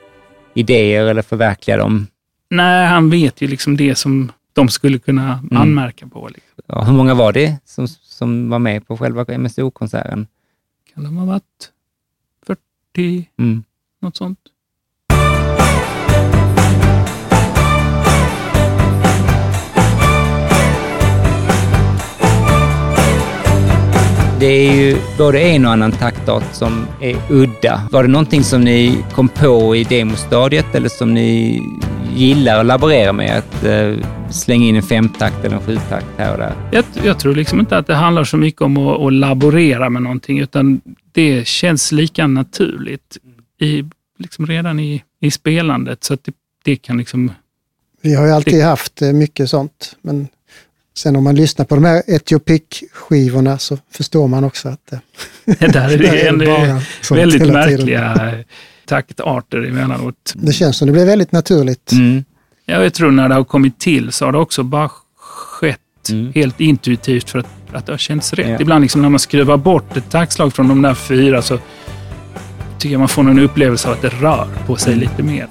idéer 0.54 1.04
eller 1.06 1.22
förverkliga 1.22 1.76
dem. 1.76 2.06
Nej, 2.50 2.86
han 2.86 3.10
vet 3.10 3.40
ju 3.40 3.46
liksom 3.48 3.76
det 3.76 3.94
som 3.94 4.32
de 4.52 4.68
skulle 4.68 4.98
kunna 4.98 5.42
anmärka 5.50 6.06
på. 6.06 6.28
Liksom. 6.28 6.62
Ja, 6.66 6.82
hur 6.82 6.92
många 6.92 7.14
var 7.14 7.32
det 7.32 7.56
som, 7.64 7.88
som 7.88 8.48
var 8.50 8.58
med 8.58 8.86
på 8.86 8.96
själva 8.96 9.38
MSO-konserten? 9.38 10.26
Kan 10.94 11.04
de 11.04 11.16
ha 11.16 11.26
varit 11.26 11.70
40, 12.46 13.28
Mm. 13.38 13.64
något 14.02 14.16
sånt? 14.16 14.38
Det 24.44 24.50
är 24.50 24.76
ju 24.76 24.96
både 25.18 25.40
en 25.40 25.64
och 25.64 25.72
annan 25.72 25.92
taktart 25.92 26.54
som 26.54 26.86
är 27.00 27.16
udda. 27.30 27.88
Var 27.90 28.02
det 28.02 28.08
någonting 28.08 28.44
som 28.44 28.60
ni 28.60 29.04
kom 29.12 29.28
på 29.28 29.76
i 29.76 29.84
demostadiet 29.84 30.74
eller 30.74 30.88
som 30.88 31.14
ni 31.14 31.62
gillar 32.14 32.60
att 32.60 32.66
laborera 32.66 33.12
med? 33.12 33.38
Att 33.38 33.64
eh, 33.64 33.94
slänga 34.30 34.66
in 34.66 34.76
en 34.76 34.82
femtakt 34.82 35.44
eller 35.44 35.56
en 35.56 35.62
sjutakt 35.62 36.06
här 36.16 36.32
och 36.32 36.38
där? 36.38 36.54
Jag, 36.72 36.84
jag 37.04 37.18
tror 37.18 37.34
liksom 37.34 37.60
inte 37.60 37.78
att 37.78 37.86
det 37.86 37.94
handlar 37.94 38.24
så 38.24 38.36
mycket 38.36 38.62
om 38.62 38.76
att, 38.76 39.00
att 39.00 39.12
laborera 39.12 39.90
med 39.90 40.02
någonting, 40.02 40.38
utan 40.38 40.80
det 41.12 41.46
känns 41.46 41.92
lika 41.92 42.26
naturligt 42.26 43.18
i, 43.60 43.84
liksom 44.18 44.46
redan 44.46 44.80
i, 44.80 45.02
i 45.20 45.30
spelandet. 45.30 46.04
Så 46.04 46.14
att 46.14 46.24
det, 46.24 46.32
det 46.64 46.76
kan 46.76 46.98
liksom... 46.98 47.32
Vi 48.02 48.14
har 48.14 48.26
ju 48.26 48.32
alltid 48.32 48.64
haft 48.64 49.02
eh, 49.02 49.12
mycket 49.12 49.50
sånt. 49.50 49.96
Men 50.02 50.28
sen 50.96 51.16
om 51.16 51.24
man 51.24 51.34
lyssnar 51.34 51.64
på 51.64 51.74
de 51.74 51.84
här 51.84 52.02
Etiopik-skivorna 52.06 53.58
så 53.58 53.78
förstår 53.92 54.28
man 54.28 54.44
också 54.44 54.68
att 54.68 54.92
eh, 54.92 54.98
Det 55.58 55.66
där 55.66 55.92
är 55.92 55.98
det 55.98 56.28
en, 56.28 56.38
bara 56.38 56.80
väldigt 57.10 57.52
märkliga 57.52 58.32
taktarter 58.86 59.62
emellanåt. 59.68 60.32
Det 60.34 60.52
känns 60.52 60.76
som 60.76 60.86
det 60.86 60.92
blir 60.92 61.06
väldigt 61.06 61.32
naturligt. 61.32 61.92
Mm. 61.92 62.24
Ja, 62.66 62.82
jag 62.82 62.94
tror 62.94 63.10
när 63.10 63.28
det 63.28 63.34
har 63.34 63.44
kommit 63.44 63.78
till 63.78 64.12
så 64.12 64.24
har 64.24 64.32
det 64.32 64.38
också 64.38 64.62
bara 64.62 64.90
skett 65.16 65.80
Mm. 66.10 66.32
helt 66.34 66.60
intuitivt 66.60 67.30
för 67.30 67.38
att, 67.38 67.46
att 67.72 67.86
det 67.86 67.92
har 67.92 67.98
känts 67.98 68.32
rätt. 68.32 68.48
Ja. 68.48 68.56
Ibland 68.60 68.82
liksom 68.82 69.02
när 69.02 69.08
man 69.08 69.18
skruvar 69.20 69.56
bort 69.56 69.96
ett 69.96 70.10
taktslag 70.10 70.52
från 70.54 70.68
de 70.68 70.82
där 70.82 70.94
fyra 70.94 71.42
så 71.42 71.58
tycker 72.78 72.92
jag 72.92 72.98
man 72.98 73.08
får 73.08 73.30
en 73.30 73.38
upplevelse 73.38 73.88
av 73.88 73.94
att 73.94 74.02
det 74.02 74.08
rör 74.08 74.48
på 74.66 74.76
sig 74.76 74.94
lite 74.96 75.22
mer. 75.22 75.46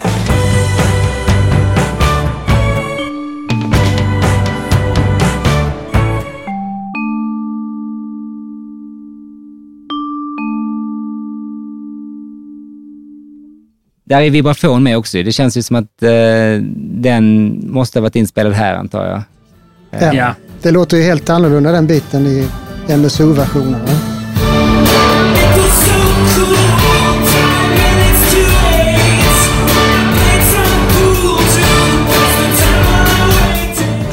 Där 14.14 14.22
är 14.22 14.30
vibrafon 14.30 14.84
med 14.84 14.98
också. 14.98 15.24
Det 15.24 15.32
känns 15.32 15.58
ju 15.58 15.62
som 15.62 15.76
att 15.76 16.04
eh, 16.04 16.62
den 16.78 17.58
måste 17.72 18.00
ha 18.00 18.02
varit 18.02 18.16
inspelad 18.16 18.54
här 18.54 18.76
antar 18.76 19.06
jag. 19.06 19.22
Ja. 20.02 20.14
Ja. 20.14 20.36
Det 20.62 20.72
låter 20.72 20.98
ju 20.98 21.04
helt 21.04 21.30
annorlunda 21.30 21.72
den 21.72 21.88
biten 21.88 22.26
i 22.28 22.48
MSO-versionen. 22.98 23.82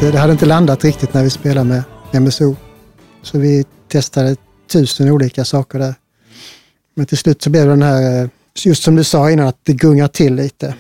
det 0.01 0.19
hade 0.19 0.33
inte 0.33 0.47
landat 0.47 0.85
riktigt 0.85 1.15
när 1.15 1.23
vi 1.23 1.31
spelade 1.31 1.83
med 2.13 2.23
MSO. 2.23 2.57
Så 3.23 3.39
vi 3.39 3.65
testade 3.89 4.37
tusen 4.73 5.11
olika 5.11 5.45
saker 5.45 5.79
där. 5.79 5.95
Men 6.95 7.07
till 7.07 7.19
slut 7.19 7.43
så 7.43 7.51
blev 7.51 7.65
det 7.65 7.73
den 7.73 7.83
här, 7.83 8.23
eh, 8.23 8.29
just 8.55 8.83
som 8.83 8.97
du 8.97 9.05
sa 9.05 9.31
innan, 9.31 9.47
att 9.47 9.59
det 9.63 9.73
gungar 9.73 10.09
till 10.09 10.35
lite. 10.35 10.75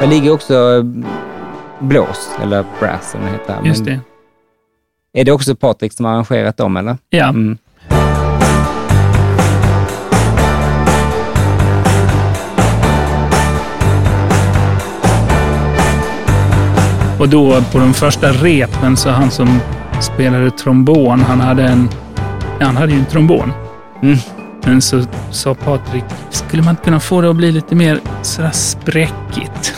Det 0.00 0.06
ligger 0.06 0.30
också 0.30 0.82
blås, 1.78 2.30
eller 2.42 2.64
brass 2.80 3.10
som 3.10 3.20
det 3.20 3.30
heter. 3.30 3.60
Just 3.64 3.84
det. 3.84 4.00
Är 5.12 5.24
det 5.24 5.32
också 5.32 5.56
Patrik 5.56 5.92
som 5.92 6.04
har 6.04 6.12
arrangerat 6.12 6.56
dem 6.56 6.76
eller? 6.76 6.96
Ja. 7.10 7.28
Mm. 7.28 7.58
Och 17.18 17.28
då 17.28 17.62
på 17.72 17.78
de 17.78 17.94
första 17.94 18.32
repen 18.32 18.96
så 18.96 19.10
han 19.10 19.30
som 19.30 19.60
spelade 20.00 20.50
trombon, 20.50 21.20
han 21.20 21.40
hade 21.40 21.62
en... 21.62 21.88
Han 22.60 22.76
hade 22.76 22.92
ju 22.92 22.98
en 22.98 23.06
trombon. 23.06 23.52
Mm. 24.02 24.18
Men 24.64 24.82
så 24.82 25.04
sa 25.30 25.54
Patrik, 25.54 26.04
skulle 26.30 26.62
man 26.62 26.70
inte 26.70 26.84
kunna 26.84 27.00
få 27.00 27.20
det 27.20 27.30
att 27.30 27.36
bli 27.36 27.52
lite 27.52 27.74
mer 27.74 28.00
sådär 28.22 28.50
spräckigt? 28.50 29.74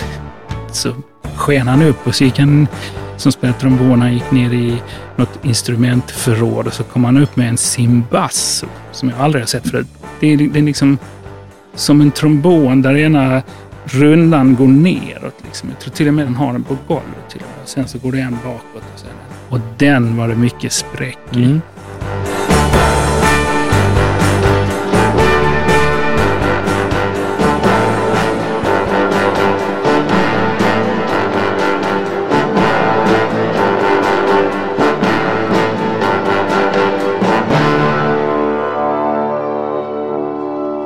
Så 0.72 0.94
sken 1.34 1.68
han 1.68 1.82
upp 1.82 2.06
och 2.06 2.14
så 2.14 2.24
gick 2.24 2.38
han, 2.38 2.66
som 3.16 3.32
spelade 3.32 3.58
trombon, 3.58 4.02
han 4.02 4.14
gick 4.14 4.30
ner 4.30 4.52
i 4.52 4.82
något 5.16 5.44
instrumentförråd 5.44 6.66
och 6.66 6.72
så 6.72 6.82
kom 6.82 7.04
han 7.04 7.16
upp 7.16 7.36
med 7.36 7.48
en 7.48 7.56
simbasso 7.56 8.66
som 8.92 9.08
jag 9.08 9.20
aldrig 9.20 9.42
har 9.42 9.46
sett 9.46 9.70
förut. 9.70 9.86
Det 10.20 10.32
är, 10.32 10.36
det 10.36 10.58
är 10.58 10.62
liksom 10.62 10.98
som 11.74 12.00
en 12.00 12.10
trombon 12.10 12.82
där 12.82 12.96
ena 12.96 13.42
rundan 13.84 14.54
går 14.54 14.68
neråt. 14.68 15.39
Liksom. 15.50 15.68
Jag 15.68 15.78
tror 15.78 15.94
till 15.94 16.08
och 16.08 16.14
med 16.14 16.26
den 16.26 16.34
har 16.34 16.52
den 16.52 16.64
på 16.64 16.76
golvet. 16.88 17.28
Till 17.28 17.40
och 17.40 17.58
med. 17.58 17.68
Sen 17.68 17.88
så 17.88 17.98
går 17.98 18.12
det 18.12 18.20
en 18.20 18.38
bakåt. 18.44 18.82
Och, 18.94 19.00
sen. 19.00 19.10
och 19.48 19.58
den 19.78 20.16
var 20.16 20.28
det 20.28 20.34
mycket 20.34 20.72
spräck 20.72 21.18
i. 21.30 21.44
Mm. 21.44 21.60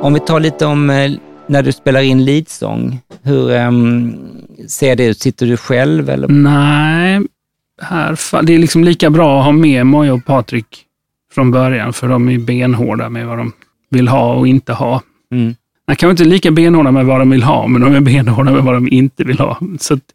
Om 0.01 0.13
vi 0.13 0.19
tar 0.19 0.39
lite 0.39 0.65
om 0.65 0.89
eh, 0.89 1.11
när 1.47 1.63
du 1.63 1.71
spelar 1.71 2.01
in 2.01 2.25
leadsång. 2.25 2.99
Hur 3.23 3.51
ehm, 3.51 4.17
ser 4.67 4.95
det 4.95 5.05
ut? 5.05 5.21
Sitter 5.21 5.45
du 5.45 5.57
själv 5.57 6.09
eller? 6.09 6.27
Nej, 6.27 7.21
här, 7.81 8.41
det 8.43 8.53
är 8.53 8.59
liksom 8.59 8.83
lika 8.83 9.09
bra 9.09 9.39
att 9.39 9.45
ha 9.45 9.51
med 9.51 9.85
Moja 9.85 10.13
och 10.13 10.25
Patrik 10.25 10.85
från 11.33 11.51
början, 11.51 11.93
för 11.93 12.07
de 12.07 12.29
är 12.29 12.37
benhårda 12.37 13.09
med 13.09 13.27
vad 13.27 13.37
de 13.37 13.53
vill 13.89 14.07
ha 14.07 14.33
och 14.33 14.47
inte 14.47 14.73
ha. 14.73 15.01
Mm. 15.31 15.55
De 15.87 15.95
kan 15.95 16.09
inte 16.09 16.23
lika 16.25 16.51
benhårda 16.51 16.91
med 16.91 17.05
vad 17.05 17.21
de 17.21 17.29
vill 17.29 17.43
ha, 17.43 17.67
men 17.67 17.81
de 17.81 17.95
är 17.95 17.99
benhårda 17.99 18.51
med 18.51 18.63
vad 18.63 18.73
de 18.73 18.87
inte 18.87 19.23
vill 19.23 19.39
ha. 19.39 19.59
Så 19.79 19.93
att 19.93 20.13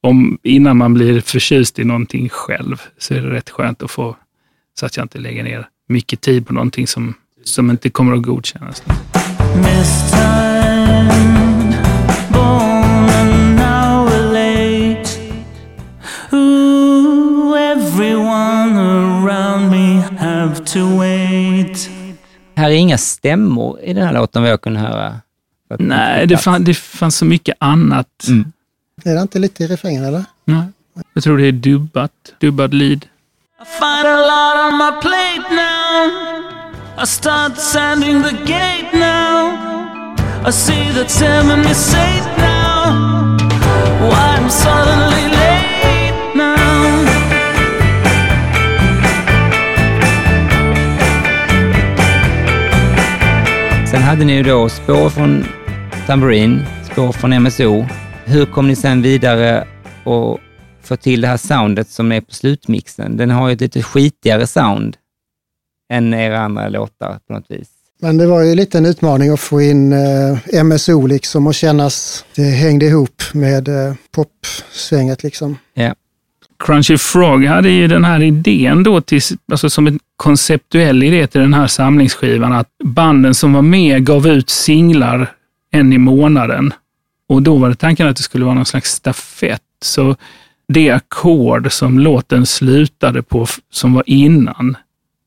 om, 0.00 0.38
innan 0.42 0.76
man 0.76 0.94
blir 0.94 1.20
förtjust 1.20 1.78
i 1.78 1.84
någonting 1.84 2.28
själv, 2.28 2.82
så 2.98 3.14
är 3.14 3.20
det 3.20 3.30
rätt 3.30 3.50
skönt 3.50 3.82
att 3.82 3.90
få, 3.90 4.16
så 4.78 4.86
att 4.86 4.96
jag 4.96 5.04
inte 5.04 5.18
lägger 5.18 5.44
ner 5.44 5.68
mycket 5.88 6.20
tid 6.20 6.46
på 6.46 6.54
någonting 6.54 6.86
som, 6.86 7.14
som 7.44 7.70
inte 7.70 7.90
kommer 7.90 8.16
att 8.16 8.22
godkännas. 8.22 8.82
Mistimed, 9.56 10.55
to 20.76 20.96
wait. 20.98 21.90
Här 22.56 22.70
är 22.70 22.74
inga 22.74 22.98
stämmor 22.98 23.80
i 23.80 23.92
den 23.92 24.06
här 24.06 24.12
låten 24.12 24.42
vad 24.42 24.50
jag 24.50 24.60
kunde 24.60 24.80
höra. 24.80 25.20
Nej, 25.78 26.26
det, 26.26 26.36
fann, 26.36 26.64
det 26.64 26.74
fanns 26.74 27.16
så 27.16 27.24
mycket 27.24 27.56
annat. 27.58 28.26
Mm. 28.28 28.52
Är 29.04 29.14
det 29.14 29.22
inte 29.22 29.38
lite 29.38 29.64
i 29.64 29.66
refrängen 29.66 30.04
eller? 30.04 30.24
Nej. 30.44 30.66
Jag 31.14 31.24
tror 31.24 31.38
det 31.38 31.46
är 31.46 31.52
dubbat, 31.52 32.12
dubbad 32.40 32.74
lead. 32.74 33.06
I 33.62 33.64
find 33.64 34.06
a 34.06 34.20
lot 34.30 34.72
on 34.72 34.78
my 34.78 35.00
plate 35.00 35.54
now. 35.54 37.02
I 37.02 37.06
start 37.06 37.58
sanding 37.58 38.22
the 38.22 38.36
gate 38.52 38.90
now. 38.92 39.52
I 40.48 40.52
see 40.52 40.92
that 40.94 41.10
seven 41.10 41.60
is 41.60 41.94
eight 41.94 42.38
now. 42.38 43.36
Why 44.00 44.38
I'm 44.38 44.50
suddenly 44.50 45.35
hade 54.06 54.24
ni 54.24 54.32
ju 54.32 54.42
då 54.42 54.68
spår 54.68 55.08
från 55.08 55.44
Tambourine, 56.06 56.66
spår 56.92 57.12
från 57.12 57.42
MSO. 57.42 57.84
Hur 58.24 58.46
kom 58.46 58.68
ni 58.68 58.76
sen 58.76 59.02
vidare 59.02 59.68
och 60.04 60.38
få 60.82 60.96
till 60.96 61.20
det 61.20 61.28
här 61.28 61.36
soundet 61.36 61.88
som 61.88 62.12
är 62.12 62.20
på 62.20 62.34
slutmixen? 62.34 63.16
Den 63.16 63.30
har 63.30 63.48
ju 63.48 63.54
ett 63.54 63.60
lite 63.60 63.82
skitigare 63.82 64.46
sound 64.46 64.96
än 65.92 66.14
era 66.14 66.40
andra 66.40 66.68
låtar 66.68 67.18
på 67.26 67.32
något 67.32 67.50
vis. 67.50 67.68
Men 68.00 68.16
det 68.16 68.26
var 68.26 68.42
ju 68.42 68.54
lite 68.54 68.78
en 68.78 68.86
utmaning 68.86 69.30
att 69.30 69.40
få 69.40 69.62
in 69.62 69.92
eh, 69.92 70.64
MSO 70.64 71.06
liksom 71.06 71.46
och 71.46 71.54
kännas, 71.54 72.24
det 72.34 72.42
hängde 72.42 72.86
ihop 72.86 73.22
med 73.32 73.68
eh, 73.68 73.94
popsvänget 74.10 75.22
liksom. 75.22 75.58
Ja. 75.74 75.94
Crunchy 76.58 76.98
Frog 76.98 77.44
hade 77.44 77.70
ju 77.70 77.88
den 77.88 78.04
här 78.04 78.22
idén 78.22 78.82
då, 78.82 79.00
till, 79.00 79.20
alltså 79.50 79.70
som 79.70 79.86
en 79.86 79.98
konceptuell 80.16 81.02
idé 81.02 81.26
till 81.26 81.40
den 81.40 81.54
här 81.54 81.66
samlingsskivan, 81.66 82.52
att 82.52 82.68
banden 82.84 83.34
som 83.34 83.52
var 83.52 83.62
med 83.62 84.06
gav 84.06 84.26
ut 84.26 84.50
singlar 84.50 85.32
en 85.70 85.92
i 85.92 85.98
månaden. 85.98 86.72
Och 87.28 87.42
då 87.42 87.56
var 87.56 87.68
det 87.68 87.74
tanken 87.74 88.08
att 88.08 88.16
det 88.16 88.22
skulle 88.22 88.44
vara 88.44 88.54
någon 88.54 88.66
slags 88.66 88.90
stafett. 88.90 89.62
Så 89.82 90.16
det 90.68 90.90
ackord 90.90 91.72
som 91.72 91.98
låten 91.98 92.46
slutade 92.46 93.22
på, 93.22 93.46
som 93.70 93.92
var 93.92 94.02
innan, 94.06 94.76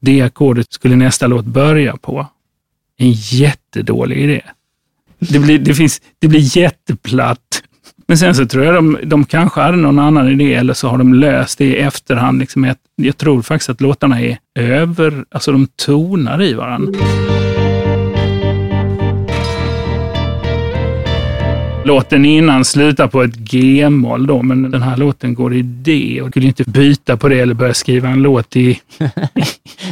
det 0.01 0.21
ackordet 0.21 0.73
skulle 0.73 0.95
nästa 0.95 1.27
låt 1.27 1.45
börja 1.45 1.97
på. 1.97 2.27
En 2.97 3.11
jättedålig 3.11 4.17
idé. 4.17 4.41
Det 5.19 5.39
blir, 5.39 5.59
det 5.59 5.75
finns, 5.75 6.01
det 6.19 6.27
blir 6.27 6.57
jätteplatt. 6.57 7.48
Men 8.09 8.17
sen 8.17 8.35
så 8.35 8.45
tror 8.45 8.65
jag 8.65 8.75
de, 8.75 8.97
de 9.03 9.25
kanske 9.25 9.61
hade 9.61 9.77
någon 9.77 9.99
annan 9.99 10.27
idé 10.27 10.53
eller 10.53 10.73
så 10.73 10.87
har 10.87 10.97
de 10.97 11.13
löst 11.13 11.57
det 11.57 11.65
i 11.65 11.75
efterhand. 11.75 12.39
Liksom 12.39 12.63
jag, 12.63 12.75
jag 12.95 13.17
tror 13.17 13.41
faktiskt 13.41 13.69
att 13.69 13.81
låtarna 13.81 14.21
är 14.21 14.37
över, 14.55 15.25
alltså 15.31 15.51
de 15.51 15.67
tonar 15.67 16.41
i 16.41 16.53
varandra. 16.53 16.99
Låten 21.85 22.25
innan 22.25 22.65
slutar 22.65 23.07
på 23.07 23.23
ett 23.23 23.35
G-moll 23.35 24.27
då, 24.27 24.41
men 24.41 24.71
den 24.71 24.81
här 24.81 24.97
låten 24.97 25.33
går 25.33 25.53
i 25.53 25.61
D 25.61 26.21
och 26.21 26.29
skulle 26.29 26.47
inte 26.47 26.63
byta 26.63 27.17
på 27.17 27.29
det 27.29 27.39
eller 27.39 27.53
börja 27.53 27.73
skriva 27.73 28.09
en 28.09 28.21
låt 28.21 28.55
i, 28.55 28.69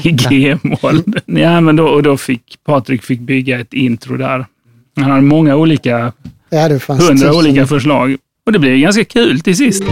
i 0.03 0.11
G-moll. 0.11 1.03
Ja, 1.25 1.61
men 1.61 1.75
då, 1.75 1.87
och 1.87 2.03
då 2.03 2.17
fick 2.17 2.57
Patrik 2.65 3.03
fick 3.03 3.19
bygga 3.19 3.59
ett 3.59 3.73
intro 3.73 4.17
där. 4.17 4.45
Han 4.95 5.11
hade 5.11 5.21
många 5.21 5.55
olika 5.55 6.11
Ja, 6.49 6.67
det 6.69 6.79
fanns 6.79 7.09
hundra 7.09 7.33
olika 7.33 7.67
förslag. 7.67 8.17
Och 8.45 8.51
det 8.51 8.59
blev 8.59 8.77
ganska 8.77 9.05
kul 9.05 9.39
till 9.39 9.57
sist. 9.57 9.83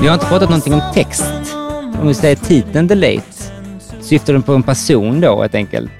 Vi 0.00 0.08
har 0.08 0.14
inte 0.14 0.26
pratat 0.26 0.48
någonting 0.48 0.74
om 0.74 0.82
text. 0.94 1.24
Om 2.00 2.08
vi 2.08 2.14
säger 2.14 2.36
titeln 2.36 2.86
Delate, 2.86 3.22
syftar 4.00 4.32
den 4.32 4.42
på 4.42 4.54
en 4.54 4.62
person 4.62 5.20
då 5.20 5.40
helt 5.40 5.54
enkelt? 5.54 5.90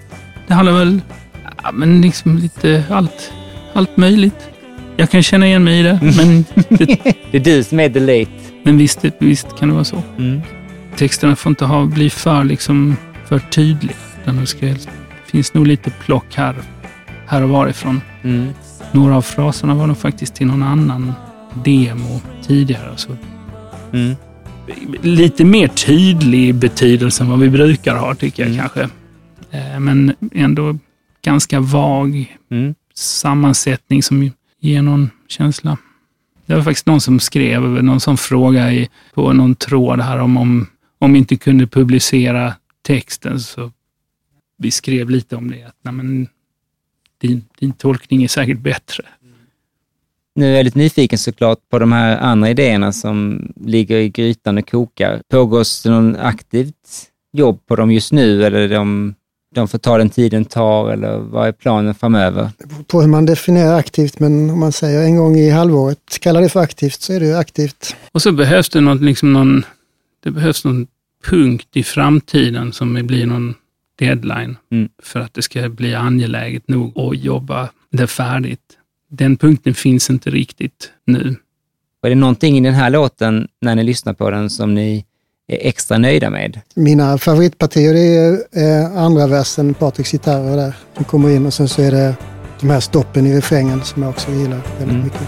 Det 0.47 0.55
handlar 0.55 0.73
väl 0.73 1.01
ja, 1.63 1.73
men 1.73 2.01
liksom 2.01 2.39
lite 2.39 2.85
allt, 2.91 3.33
allt 3.73 3.97
möjligt. 3.97 4.51
Jag 4.97 5.11
kan 5.11 5.23
känna 5.23 5.47
igen 5.47 5.65
mig 5.65 5.81
i 5.81 5.83
det, 5.83 5.99
men, 6.03 6.45
det, 6.69 6.85
Det 7.31 7.37
är 7.39 7.41
du 7.45 7.65
som 7.65 7.81
är 7.81 7.89
Delate. 7.89 8.31
men 8.63 8.79
visst, 8.79 9.05
visst 9.19 9.59
kan 9.59 9.69
det 9.69 9.75
vara 9.75 9.85
så. 9.85 10.03
Mm. 10.19 10.41
Texterna 10.97 11.37
får 11.37 11.51
inte 11.51 11.65
ha, 11.65 11.85
bli 11.87 12.11
för, 12.11 12.45
liksom, 12.45 12.97
för 13.29 13.39
tydliga. 13.39 13.97
Det 14.61 14.87
finns 15.27 15.55
nog 15.55 15.67
lite 15.67 15.91
plock 15.91 16.35
här, 16.35 16.55
här 17.27 17.43
och 17.43 17.49
varifrån. 17.49 18.01
Mm. 18.23 18.49
Några 18.93 19.17
av 19.17 19.23
fraserna 19.23 19.75
var 19.75 19.87
nog 19.87 19.99
faktiskt 19.99 20.35
till 20.35 20.47
någon 20.47 20.63
annan 20.63 21.13
demo 21.65 22.21
tidigare. 22.47 22.93
Så 22.97 23.17
Mm. 23.93 24.17
lite 25.03 25.45
mer 25.45 25.69
tydlig 25.69 26.55
betydelse 26.55 27.25
än 27.25 27.31
vad 27.31 27.39
vi 27.39 27.49
brukar 27.51 27.97
ha, 27.97 28.15
tycker 28.15 28.43
jag 28.43 28.53
Mm. 28.53 28.61
kanske. 28.61 28.89
Eh, 29.51 29.81
Men 29.81 30.15
ändå 30.33 30.79
ganska 31.23 31.61
vag 31.61 32.37
Mm. 32.51 32.75
sammansättning 32.95 34.03
som 34.03 34.31
ger 34.61 34.83
någon 34.83 35.11
känsla. 35.29 35.79
Det 36.47 36.55
var 36.55 36.63
faktiskt 36.63 36.87
någon 36.87 37.01
som 37.01 37.21
skrev, 37.21 37.63
någon 37.63 38.01
som 38.01 38.17
frågade 38.17 38.73
i, 38.73 38.89
på 39.15 39.33
någon 39.33 39.55
tråd 39.55 40.01
här 40.01 40.19
om, 40.19 40.37
om, 40.37 40.67
om 40.99 41.13
vi 41.13 41.19
inte 41.19 41.37
kunde 41.37 41.67
publicera 41.67 42.55
texten. 42.83 43.41
Så 43.41 43.73
vi 44.59 44.71
skrev 44.71 45.11
lite 45.11 45.37
om 45.37 45.51
det. 45.51 45.63
Att, 45.65 45.77
nej, 45.83 45.95
men, 45.95 46.29
din, 47.19 47.45
din 47.59 47.73
tolkning 47.73 48.23
är 48.25 48.29
säkert 48.29 48.59
bättre. 48.59 49.05
Nu 50.35 50.53
är 50.53 50.57
jag 50.57 50.65
lite 50.65 50.79
nyfiken 50.79 51.19
såklart 51.19 51.59
på 51.71 51.79
de 51.79 51.93
här 51.93 52.19
andra 52.19 52.51
idéerna 52.51 52.93
som 52.93 53.49
ligger 53.61 53.97
i 53.97 54.09
grytan 54.09 54.59
och 54.59 54.71
kokar. 54.71 55.21
Pågår 55.29 55.83
det 55.83 55.91
någon 55.91 56.17
aktivt 56.17 57.11
jobb 57.33 57.67
på 57.67 57.77
dem 57.77 57.91
just 57.93 58.13
nu 58.13 58.45
eller 58.45 58.69
de, 58.69 59.15
de 59.61 59.69
får 59.69 59.79
ta 59.79 59.99
den 59.99 60.11
tiden 60.11 60.45
tar 60.45 60.91
eller 60.91 61.19
vad 61.19 61.49
är 61.49 61.53
planen 61.53 61.95
framöver? 61.95 62.51
På 62.87 63.01
hur 63.01 63.09
man 63.09 63.27
definierar 63.27 63.79
aktivt, 63.79 64.19
men 64.19 64.51
om 64.51 64.61
man 64.61 64.73
säger 64.73 65.03
en 65.03 65.17
gång 65.17 65.37
i 65.37 65.51
halvåret, 65.51 66.19
kallar 66.21 66.41
det 66.41 66.49
för 66.49 66.61
aktivt, 66.61 67.01
så 67.01 67.13
är 67.13 67.21
det 67.21 67.27
ju 67.27 67.37
aktivt. 67.37 67.97
Och 68.13 68.23
så 68.23 68.33
behövs 68.33 68.69
det 68.69 68.81
något, 68.81 69.01
liksom 69.01 69.33
någon, 69.33 69.65
det 70.25 70.31
behövs 70.31 70.65
någon 70.65 70.87
punkt 71.25 71.69
i 71.73 71.83
framtiden 71.83 72.73
som 72.73 73.07
blir 73.07 73.27
någon 73.27 73.55
deadline 73.99 74.57
Mm. 74.71 74.89
för 75.03 75.21
att 75.21 75.35
det 75.35 75.43
ska 75.43 75.69
bli 75.69 75.95
angeläget 75.95 76.69
nog 76.69 76.99
att 76.99 77.19
jobba 77.19 77.69
det 77.93 78.07
färdigt. 78.07 78.61
Den 79.11 79.37
punkten 79.37 79.75
finns 79.75 80.11
inte 80.11 80.31
riktigt 80.31 80.91
nu. 81.05 81.37
Är 82.03 82.09
det 82.09 82.15
någonting 82.15 82.59
i 82.59 82.61
den 82.61 82.75
här 82.75 82.91
låten, 82.91 83.49
när 83.61 83.75
ni 83.75 83.85
lyssnar 83.85 84.13
på 84.13 84.31
den, 84.31 84.51
som 84.51 84.75
ni 84.75 85.05
är 85.49 85.59
extra 85.69 85.99
nöjda 85.99 86.31
med? 86.31 86.61
Mina 86.75 87.19
favoritpartier 87.19 87.95
är 87.95 88.39
eh, 88.53 88.97
andra 88.99 89.27
versen, 89.27 89.75
Patriks 89.75 90.13
gitarrer 90.13 90.57
där, 90.57 90.75
som 90.97 91.05
kommer 91.05 91.31
in 91.31 91.47
och 91.47 91.55
sen 91.55 91.69
så 91.69 91.83
är 91.83 91.91
det 91.91 92.15
de 92.61 92.71
här 92.71 92.81
stoppen 92.81 93.27
i 93.27 93.37
refrängen 93.37 93.85
som 93.85 94.03
jag 94.03 94.11
också 94.11 94.31
gillar 94.31 94.61
väldigt 94.79 94.91
Mm. 94.95 95.05
mycket. 95.05 95.23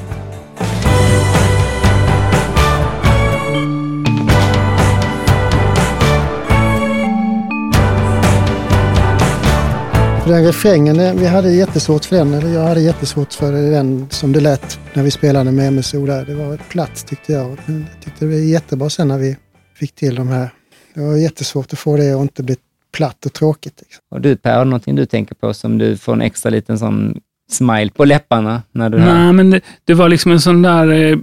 Den 10.26 10.44
refrängen, 10.44 11.00
eh, 11.00 11.14
vi 11.14 11.26
hade 11.26 11.52
jättesvårt 11.52 12.04
för 12.04 12.16
den, 12.16 12.34
eller 12.34 12.48
jag 12.54 12.62
hade 12.62 12.80
jättesvårt 12.80 13.32
för 13.34 13.52
den 13.52 14.06
som 14.10 14.32
det 14.32 14.40
lät 14.40 14.78
när 14.94 15.02
vi 15.02 15.10
spelade 15.10 15.52
med 15.52 15.72
MSO 15.72 16.06
där. 16.06 16.24
Det 16.24 16.34
var 16.34 16.56
platt 16.56 17.06
tyckte 17.06 17.32
jag. 17.32 17.50
Jag 17.50 17.84
tyckte 18.04 18.24
det 18.24 18.26
var 18.26 18.34
jättebra 18.34 18.90
sen 18.90 19.08
när 19.08 19.18
vi 19.18 19.36
fick 19.78 19.94
till 19.94 20.14
de 20.14 20.28
här. 20.28 20.50
Det 20.94 21.00
var 21.00 21.16
jättesvårt 21.16 21.72
att 21.72 21.78
få 21.78 21.96
det 21.96 22.12
att 22.12 22.20
inte 22.22 22.42
bli 22.42 22.56
platt 22.92 23.26
och 23.26 23.32
tråkigt. 23.32 23.80
Liksom. 23.82 24.02
Och 24.10 24.20
du 24.20 24.36
Per, 24.36 24.52
har 24.56 24.64
du 24.64 24.70
någonting 24.70 24.96
du 24.96 25.06
tänker 25.06 25.34
på 25.34 25.54
som 25.54 25.78
du 25.78 25.96
får 25.96 26.12
en 26.12 26.22
extra 26.22 26.50
liten 26.50 26.78
sån 26.78 27.20
smile 27.50 27.90
på 27.90 28.04
läpparna 28.04 28.62
när 28.72 28.90
du 28.90 28.98
hör? 28.98 29.14
Nej, 29.14 29.32
men 29.32 29.50
det, 29.50 29.60
det 29.84 29.94
var 29.94 30.08
liksom 30.08 30.32
en 30.32 30.40
sån 30.40 30.62
där 30.62 30.88
eh, 30.88 31.18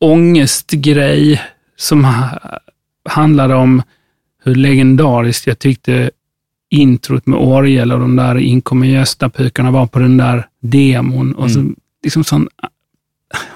ångestgrej 0.00 1.40
som 1.76 2.04
ha, 2.04 2.38
handlade 3.08 3.54
om 3.54 3.82
hur 4.44 4.54
legendariskt 4.54 5.46
jag 5.46 5.58
tyckte 5.58 6.10
introt 6.70 7.26
med 7.26 7.38
orgel 7.38 7.92
och 7.92 8.00
de 8.00 8.16
där 8.16 8.38
inkommer 8.38 8.86
Gösta-pukarna 8.86 9.70
var 9.70 9.86
på 9.86 9.98
den 9.98 10.16
där 10.16 10.46
demon. 10.60 11.34
Och 11.34 11.50
så, 11.50 11.58
Mm. 11.58 11.76
liksom 12.04 12.24
sån, 12.24 12.48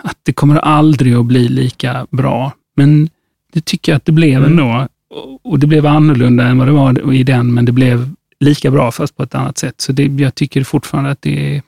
att 0.02 0.16
det 0.22 0.32
kommer 0.32 0.56
aldrig 0.56 1.14
att 1.14 1.24
bli 1.26 1.48
lika 1.48 2.06
bra. 2.10 2.52
Men 2.76 3.08
det 3.54 3.64
tycker 3.64 3.92
jag 3.92 3.96
att 3.96 4.04
det 4.04 4.12
blev 4.12 4.38
Mm. 4.44 4.50
ändå. 4.50 4.88
Och- 5.10 5.40
Och 5.52 5.58
det 5.58 5.66
blev 5.66 5.86
annorlunda 5.86 6.44
än 6.46 6.58
vad 6.58 6.68
det 6.68 6.72
var 6.72 7.12
i 7.12 7.22
den, 7.22 7.54
men 7.54 7.64
det 7.64 7.72
blev 7.72 8.10
lika 8.40 8.70
bra 8.70 8.92
fast 8.92 9.16
på 9.16 9.22
ett 9.22 9.34
annat 9.34 9.58
sätt. 9.58 9.80
Så 9.80 9.92
det, 9.92 10.02
jag 10.04 10.34
tycker 10.34 10.64
fortfarande 10.64 11.10
att 11.10 11.22
det 11.22 11.56
är 11.56 11.62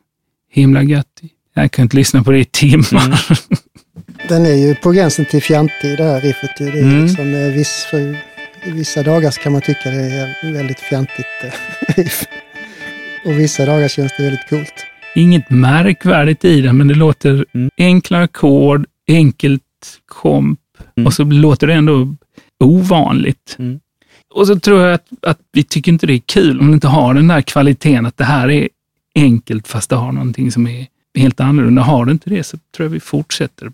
himla 0.51 0.83
gött. 0.83 1.21
Jag 1.55 1.71
kan 1.71 1.83
inte 1.83 1.97
lyssna 1.97 2.23
på 2.23 2.31
det 2.31 2.39
i 2.39 2.45
timmar. 2.45 3.05
Mm. 3.07 3.17
Den 4.29 4.47
är 4.47 4.55
ju 4.55 4.75
på 4.75 4.91
gränsen 4.91 5.25
till 5.25 5.43
fjantig 5.43 5.97
det 5.99 6.03
här 6.05 6.21
riffet. 6.21 6.51
Det 6.59 6.65
är 6.65 6.83
Mm. 6.83 7.03
liksom, 7.07 7.35
eh, 7.35 7.53
viss, 7.53 7.87
för, 7.91 7.99
I 8.65 8.71
vissa 8.71 9.03
dagar 9.03 9.31
kan 9.43 9.53
man 9.53 9.61
tycka 9.63 9.91
det 9.91 9.97
är 9.97 10.53
väldigt 10.53 10.81
fjantigt 10.81 11.27
eh, 11.45 11.53
riff. 11.97 12.25
Och 13.25 13.39
vissa 13.39 13.67
dagar 13.67 13.89
känns 13.89 14.13
det 14.17 14.23
väldigt 14.23 14.49
coolt. 14.49 14.75
Inget 15.15 15.51
märkvärdigt 15.51 16.45
i 16.45 16.61
den, 16.61 16.77
men 16.77 16.89
det 16.89 16.95
låter 16.95 17.45
Mm. 17.55 17.71
enkla 17.79 18.23
ackord, 18.23 18.87
enkelt 19.09 19.63
komp 20.07 20.61
Mm. 20.97 21.07
och 21.07 21.15
så 21.15 21.25
låter 21.25 21.67
det 21.67 21.75
ändå 21.75 22.15
ovanligt. 22.65 23.57
Mm. 23.59 23.81
Och 24.35 24.47
så 24.47 24.59
tror 24.61 24.81
jag 24.81 24.95
att, 24.95 25.07
att 25.23 25.39
vi 25.53 25.63
tycker 25.63 25.93
inte 25.93 26.07
det 26.07 26.13
är 26.13 26.23
kul 26.27 26.61
om 26.61 26.67
det 26.67 26.75
inte 26.75 26.89
har 26.89 27.15
den 27.15 27.29
där 27.29 27.41
kvaliteten 27.41 28.07
att 28.07 28.17
det 28.17 28.25
här 28.25 28.51
är 28.51 28.69
enkelt 29.15 29.69
fast 29.69 29.91
det 29.91 29.97
har 29.97 30.13
någonting 30.13 30.53
som 30.53 30.67
är 30.67 30.87
helt 31.19 31.41
annorlunda. 31.41 31.83
Har 31.83 32.05
det 32.05 32.13
inte 32.13 32.31
det 32.31 32.43
så 32.43 32.59
tror 32.77 32.85
jag 32.85 32.91
vi 32.91 33.01
fortsätter 33.01 33.73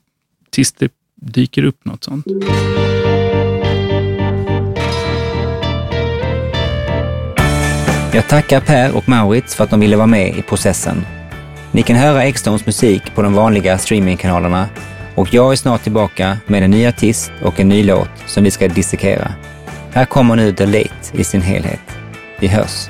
tills 0.51 0.73
det 0.73 0.93
dyker 1.15 1.65
upp 1.65 1.85
något 1.85 2.05
sånt. 2.05 2.27
Jag 8.15 8.29
tackar 8.29 8.61
Per 8.61 8.97
och 8.97 9.09
Maurits 9.09 9.55
för 9.55 9.65
att 9.65 9.71
de 9.71 9.81
ville 9.81 9.97
vara 9.97 10.07
med 10.07 10.39
i 10.39 10.43
processen. 10.43 11.07
Ni 11.73 11.83
kan 11.83 11.97
höra 11.97 12.25
X-Stones 12.25 12.67
musik 12.67 13.03
på 13.15 13.23
de 13.23 13.35
vanliga 13.35 13.79
streamingkanalerna 13.79 14.69
och 15.15 15.35
jag 15.35 15.53
är 15.53 15.57
snart 15.57 15.83
tillbaka 15.83 16.39
med 16.47 16.63
en 16.63 16.71
ny 16.71 16.87
artist 16.87 17.33
och 17.43 17.61
en 17.61 17.69
ny 17.69 17.85
låt 17.85 18.11
som 18.27 18.45
vi 18.45 18.51
ska 18.51 18.69
dissekera. 18.69 19.33
Här 19.93 20.05
kommer 20.05 20.37
nu 20.37 20.53
The 20.53 20.67
Late 20.67 20.91
i 21.13 21.25
sin 21.25 21.43
helhet. 21.43 21.81
Vi 22.41 22.49
hörs! 22.49 22.89